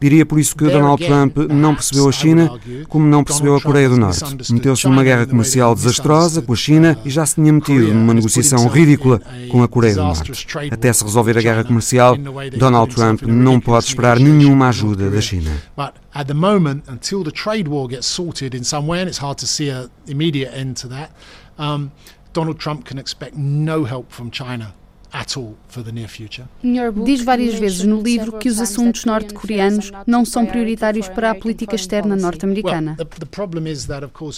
[0.00, 2.50] Diria por isso que Donald Trump não percebeu a China
[2.88, 4.52] como não percebeu a Coreia do Norte.
[4.52, 8.66] Meteu-se numa guerra comercial desastrosa com a China e já se tinha metido numa negociação
[8.68, 9.20] ridícula
[9.50, 10.46] com a Coreia do Norte.
[10.70, 12.16] Até se resolver a guerra comercial,
[12.56, 15.50] Donald Trump não pode esperar nenhuma ajuda da China.
[16.14, 19.38] At the moment, until the trade war gets sorted in some way, and it's hard
[19.38, 21.10] to see an immediate end to that,
[22.32, 24.74] Donald Trump can expect no help from China
[27.04, 31.76] Diz várias vezes no livro que os assuntos norte-coreanos não são prioritários para a política
[31.76, 32.96] externa norte-americana.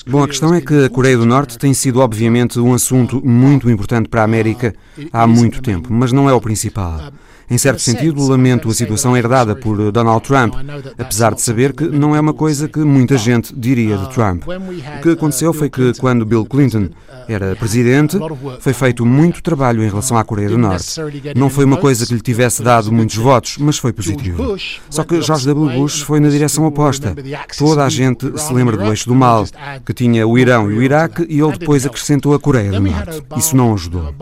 [0.07, 3.71] Bom, a questão é que a Coreia do Norte tem sido, obviamente, um assunto muito
[3.71, 4.75] importante para a América
[5.13, 7.13] há muito tempo, mas não é o principal.
[7.51, 10.55] Em certo sentido, lamento a situação herdada por Donald Trump,
[10.99, 14.45] apesar de saber que não é uma coisa que muita gente diria de Trump.
[14.47, 16.89] O que aconteceu foi que, quando Bill Clinton
[17.29, 18.19] era presidente,
[18.61, 21.01] foi feito muito trabalho em relação à Coreia do Norte.
[21.37, 24.57] Não foi uma coisa que lhe tivesse dado muitos votos, mas foi positivo.
[24.91, 25.79] Só que George W.
[25.79, 27.15] Bush foi na direção oposta.
[27.59, 29.47] Toda a gente se lembra do eixo do mal,
[29.85, 33.23] que tinha o Irão e o Iraque, e ele depois acrescentou a Coreia do Norte.
[33.37, 34.15] Isso não ajudou.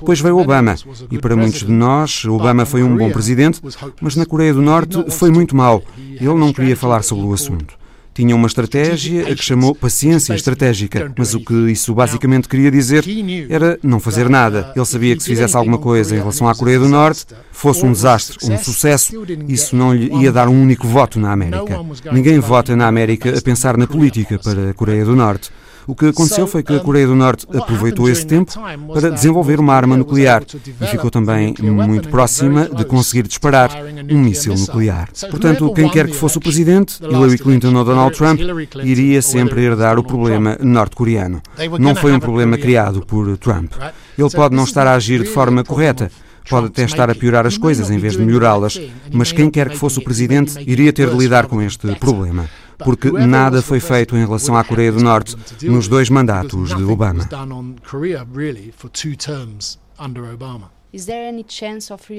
[0.00, 0.74] Depois veio Obama,
[1.10, 3.60] e para muitos de nós, Obama foi um bom presidente,
[4.00, 5.82] mas na Coreia do Norte foi muito mau.
[5.98, 7.74] Ele não queria falar sobre o assunto.
[8.14, 13.04] Tinha uma estratégia a que chamou paciência estratégica, mas o que isso basicamente queria dizer
[13.50, 14.72] era não fazer nada.
[14.76, 17.90] Ele sabia que se fizesse alguma coisa em relação à Coreia do Norte, fosse um
[17.90, 19.12] desastre, um sucesso,
[19.48, 21.84] isso não lhe ia dar um único voto na América.
[22.12, 25.50] Ninguém vota na América a pensar na política para a Coreia do Norte.
[25.86, 28.52] O que aconteceu foi que a Coreia do Norte aproveitou esse tempo
[28.92, 30.42] para desenvolver uma arma nuclear
[30.80, 33.70] e ficou também muito próxima de conseguir disparar
[34.10, 35.08] um míssil nuclear.
[35.30, 38.40] Portanto, quem quer que fosse o presidente, Hillary Clinton ou Donald Trump,
[38.82, 41.42] iria sempre herdar o problema norte-coreano.
[41.78, 43.72] Não foi um problema criado por Trump.
[44.16, 46.10] Ele pode não estar a agir de forma correta,
[46.48, 48.80] pode até estar a piorar as coisas em vez de melhorá-las,
[49.12, 52.48] mas quem quer que fosse o presidente iria ter de lidar com este problema
[52.78, 57.28] porque nada foi feito em relação à Coreia do Norte nos dois mandatos de Obama.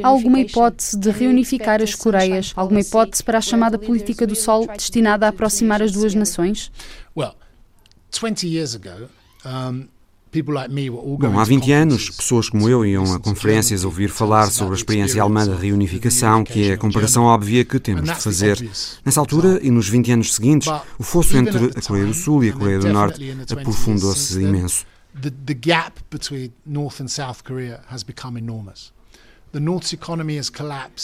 [0.03, 2.51] Há alguma hipótese de reunificar as Coreias?
[2.56, 6.72] Alguma hipótese para a chamada política do Sol destinada a aproximar as duas nações?
[7.16, 7.36] Well,
[8.12, 9.10] 20 years ago,
[10.43, 15.21] Bom, há 20 anos, pessoas como eu iam a conferências ouvir falar sobre a experiência
[15.21, 18.69] alemã da reunificação, que é a comparação óbvia que temos de fazer.
[19.03, 22.49] Nessa altura e nos 20 anos seguintes, o fosso entre a Coreia do Sul e
[22.49, 24.86] a Coreia do Norte aprofundou-se imenso.
[25.21, 28.95] The gap between North and South Korea has become enormous.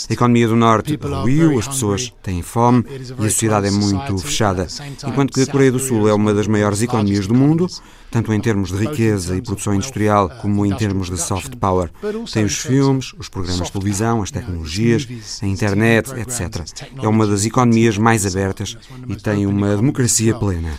[0.10, 4.68] A economia do Norte ruiu, as pessoas têm fome e a sociedade é muito fechada.
[5.08, 7.68] Enquanto que a Coreia do Sul é uma das maiores economias do mundo,
[8.10, 11.90] tanto em termos de riqueza e produção industrial como em termos de soft power.
[12.32, 15.08] Tem os filmes, os programas de televisão, as tecnologias,
[15.42, 16.66] a internet, etc.
[17.02, 18.78] É uma das economias mais abertas
[19.08, 20.78] e tem uma democracia plena.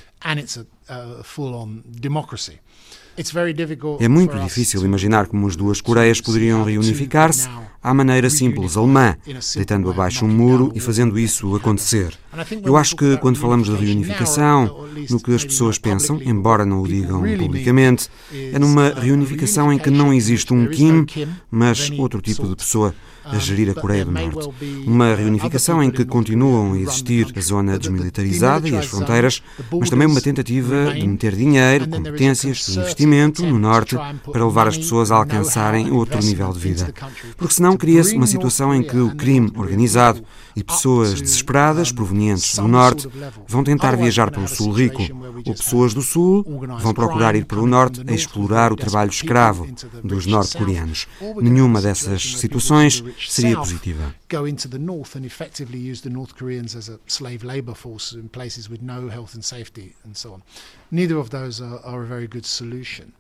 [4.01, 7.49] É muito difícil imaginar como as duas Coreias poderiam reunificar-se
[7.83, 9.17] à maneira simples alemã,
[9.57, 12.17] deitando abaixo um muro e fazendo isso acontecer.
[12.65, 16.89] Eu acho que quando falamos de reunificação, no que as pessoas pensam, embora não o
[16.89, 21.07] digam publicamente, é numa reunificação em que não existe um Kim,
[21.51, 22.95] mas outro tipo de pessoa
[23.25, 24.51] a gerir a Coreia do Norte.
[24.87, 29.43] Uma reunificação em que continuam a existir a zona desmilitarizada e as fronteiras,
[29.73, 33.97] mas também uma tentativa de meter dinheiro, competências e investimento no Norte
[34.31, 36.95] para levar as pessoas a alcançarem outro nível de vida.
[37.37, 40.23] Porque senão cria-se uma situação em que o crime organizado
[40.55, 43.09] e pessoas desesperadas provenientes do Norte
[43.49, 45.03] vão tentar viajar para o Sul rico,
[45.47, 46.45] ou pessoas do Sul
[46.81, 49.67] vão procurar ir para o Norte a explorar o trabalho escravo
[50.05, 51.07] dos norte-coreanos.
[51.41, 54.15] Nenhuma dessas situações seria positiva.
[54.31, 58.17] Go into the north and effectively use the North Koreans as a slave labor force
[58.17, 60.43] in places with no health and safety and so on.
[60.91, 63.13] Neither of those are, are a very good solution.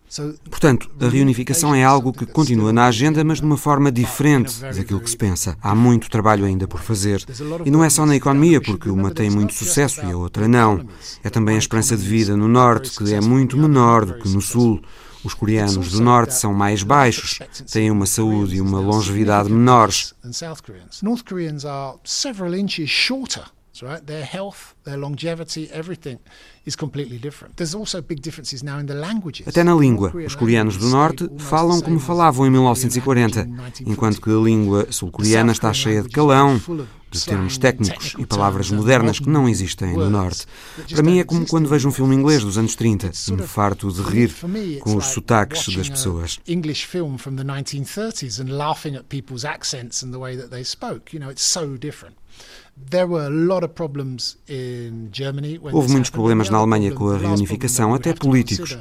[0.50, 5.00] Portanto, a reunificação é algo que continua na agenda, mas de uma forma diferente daquilo
[5.00, 5.56] que se pensa.
[5.62, 7.24] Há muito trabalho ainda por fazer.
[7.64, 10.86] E não é só na economia, porque uma tem muito sucesso e a outra não.
[11.24, 14.42] É também a esperança de vida no Norte, que é muito menor do que no
[14.42, 14.82] Sul.
[15.24, 17.38] Os coreanos do norte são mais baixos,
[17.70, 20.14] têm uma saúde e uma longevidade menores.
[21.02, 23.44] North Koreans are several inches shorter.
[23.80, 24.04] Right?
[24.04, 26.18] Their health, their longevity, everything
[26.66, 27.56] is completely different.
[27.56, 29.48] There's also big differences now in the languages.
[29.48, 33.48] Até na língua, os coreanos do norte falam como falavam em 1940,
[33.86, 36.60] enquanto que a língua sul-coreana está cheia de calão,
[37.12, 40.46] de termos técnicos e palavras modernas que não existem no Norte.
[40.90, 43.92] Para mim é como quando vejo um filme inglês dos anos 30 e me farto
[43.92, 44.34] de rir
[44.80, 46.40] com os sotaques das pessoas.
[46.48, 50.64] English film from the 1930s and laughing at people's accents and the way that they
[50.64, 51.12] spoke.
[51.12, 52.16] You know, it's so different.
[55.72, 58.78] Houve muitos problemas na Alemanha com a reunificação, até políticos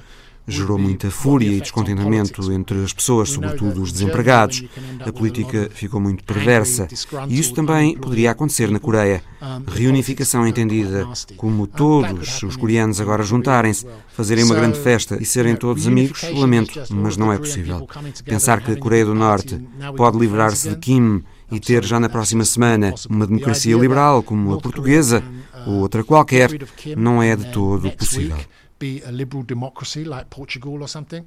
[0.48, 4.64] gerou muita fúria e descontentamento entre as pessoas, sobretudo os desempregados.
[5.06, 6.88] A política ficou muito perversa.
[7.28, 9.24] E isso também poderia acontecer na Coreia.
[9.68, 15.88] Reunificação entendida como todos os coreanos agora juntarem-se, fazerem uma grande festa e serem todos
[15.88, 17.88] amigos, lamento, mas não é possível.
[18.26, 19.60] Pensar que a Coreia do Norte
[19.96, 24.62] pode livrar-se de Kim e ter já na próxima semana uma democracia liberal como a
[24.62, 25.24] portuguesa
[25.68, 26.50] ou outra qualquer,
[26.96, 28.38] não é de todo possível
[28.82, 31.24] be a liberal democracy like Portugal or something?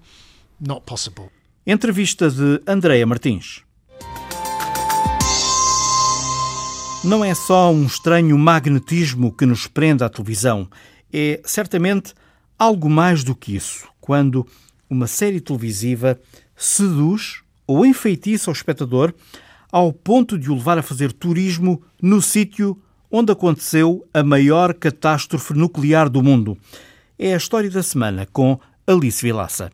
[0.60, 1.30] Not possible.
[1.64, 3.62] Entrevista de Andreia Martins.
[7.04, 10.68] Não é só um estranho magnetismo que nos prende à televisão,
[11.12, 12.14] é certamente
[12.58, 13.86] algo mais do que isso.
[14.00, 14.46] Quando
[14.88, 16.18] uma série televisiva
[16.56, 19.14] seduz ou enfeitiça o espectador
[19.70, 22.80] ao ponto de o levar a fazer turismo no sítio
[23.10, 26.58] onde aconteceu a maior catástrofe nuclear do mundo.
[27.16, 29.70] É a história da semana com Alice Vilaça.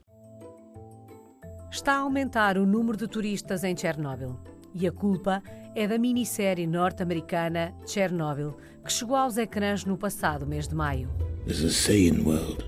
[1.73, 4.39] Está a aumentar o número de turistas em Chernobyl.
[4.75, 5.43] E a culpa
[5.75, 11.09] é da minissérie norte-americana Chernobyl, que chegou aos ecrãs no passado mês de maio.
[11.47, 12.63] There's a sane world.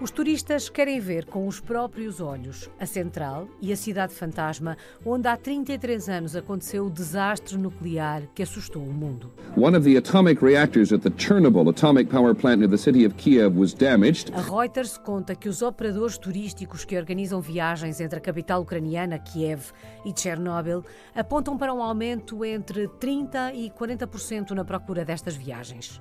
[0.00, 5.26] Os turistas querem ver com os próprios olhos a central e a cidade fantasma, onde
[5.26, 9.32] há 33 anos aconteceu o desastre nuclear que assustou o mundo.
[9.56, 13.14] One of the atomic reactors at the Chernobyl atomic power plant near the city of
[13.14, 14.30] Kiev was damaged.
[14.34, 19.72] A Reuters conta que os operadores turísticos que organizam viagens entre a capital ucraniana, Kiev,
[20.04, 25.98] e Chernobyl apontam para um aumento entre 30 e 40% na procura destas viagens.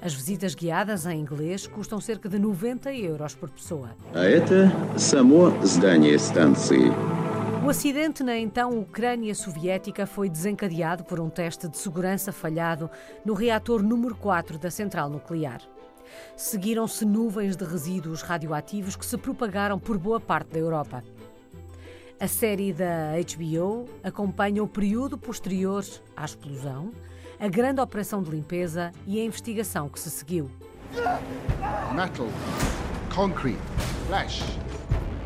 [0.00, 3.90] As visitas guiadas em inglês custam cerca de 90 euros por pessoa.
[7.64, 12.88] O acidente na então Ucrânia soviética foi desencadeado por um teste de segurança falhado
[13.24, 15.60] no reator número 4 da central nuclear.
[16.36, 21.02] Seguiram-se nuvens de resíduos radioativos que se propagaram por boa parte da Europa.
[22.20, 25.84] A série da HBO acompanha o período posterior
[26.16, 26.92] à explosão
[27.40, 30.50] a grande operação de limpeza e a investigação que se seguiu.
[31.94, 32.26] Metal,
[33.14, 33.58] concrete,
[34.06, 34.42] flesh.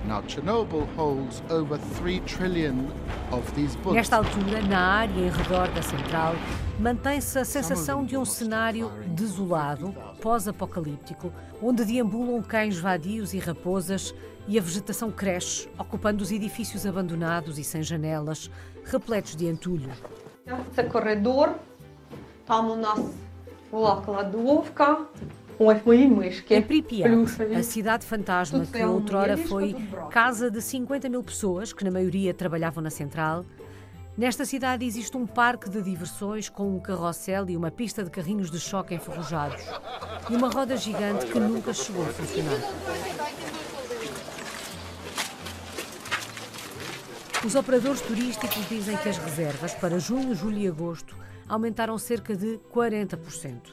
[0.06, 2.90] Now Chernobyl holds over 3 trillion
[3.30, 3.94] of these books.
[3.94, 6.34] Nesta altura, na área em redor da central,
[6.78, 11.32] mantém-se a sensação de um cenário desolado, pós-apocalíptico,
[11.62, 14.12] onde deambulam cães vadios e raposas
[14.48, 18.50] e a vegetação cresce, ocupando os edifícios abandonados e sem janelas,
[18.84, 19.90] repletos de entulho.
[20.44, 21.54] Este corredor
[22.45, 22.99] Там у нас
[23.71, 25.05] была кладовка,
[26.49, 27.09] Em Pripyat,
[27.57, 29.75] a cidade fantasma que outrora foi
[30.11, 33.43] casa de 50 mil pessoas, que na maioria trabalhavam na central,
[34.15, 38.51] nesta cidade existe um parque de diversões com um carrossel e uma pista de carrinhos
[38.51, 39.63] de choque enferrujados
[40.29, 42.61] e uma roda gigante que nunca chegou a funcionar.
[47.43, 51.15] Os operadores turísticos dizem que as reservas para junho, julho e agosto
[51.52, 53.72] aumentaram cerca de 40%.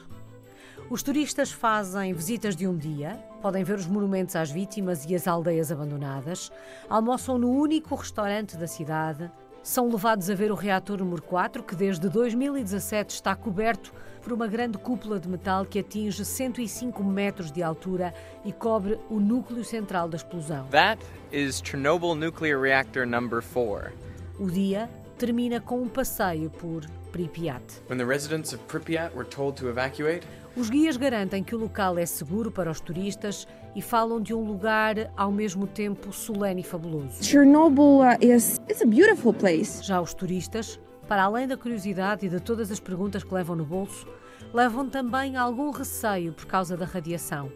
[0.90, 5.26] Os turistas fazem visitas de um dia, podem ver os monumentos às vítimas e as
[5.26, 6.52] aldeias abandonadas,
[6.90, 9.30] almoçam no único restaurante da cidade,
[9.62, 14.46] são levados a ver o reator número 4, que desde 2017 está coberto por uma
[14.46, 18.12] grande cúpula de metal que atinge 105 metros de altura
[18.44, 20.66] e cobre o núcleo central da explosão.
[20.66, 21.02] That
[21.32, 23.90] is Chernobyl Nuclear Reactor number 4.
[24.38, 24.90] O dia
[25.20, 27.62] termina com um passeio por Pripyat.
[27.90, 31.98] When the residents of Pripyat were told to evacuate, os guias garantem que o local
[31.98, 33.46] é seguro para os turistas
[33.76, 37.22] e falam de um lugar ao mesmo tempo solene e fabuloso.
[37.22, 39.84] Chernobyl uh, is it's a beautiful place.
[39.84, 43.64] Já os turistas, para além da curiosidade e de todas as perguntas que levam no
[43.64, 44.08] bolso,
[44.54, 47.52] levam também algum receio por causa da radiação.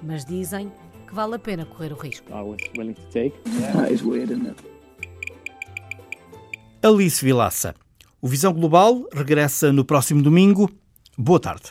[0.00, 0.70] Mas dizem
[1.08, 2.30] que vale a pena correr o risco.
[2.30, 3.34] I was willing to take.
[3.58, 3.72] Yeah.
[3.76, 4.71] That is weird, isn't it?
[6.84, 7.76] Alice Vilaça.
[8.20, 10.68] O Visão Global regressa no próximo domingo.
[11.16, 11.70] Boa tarde.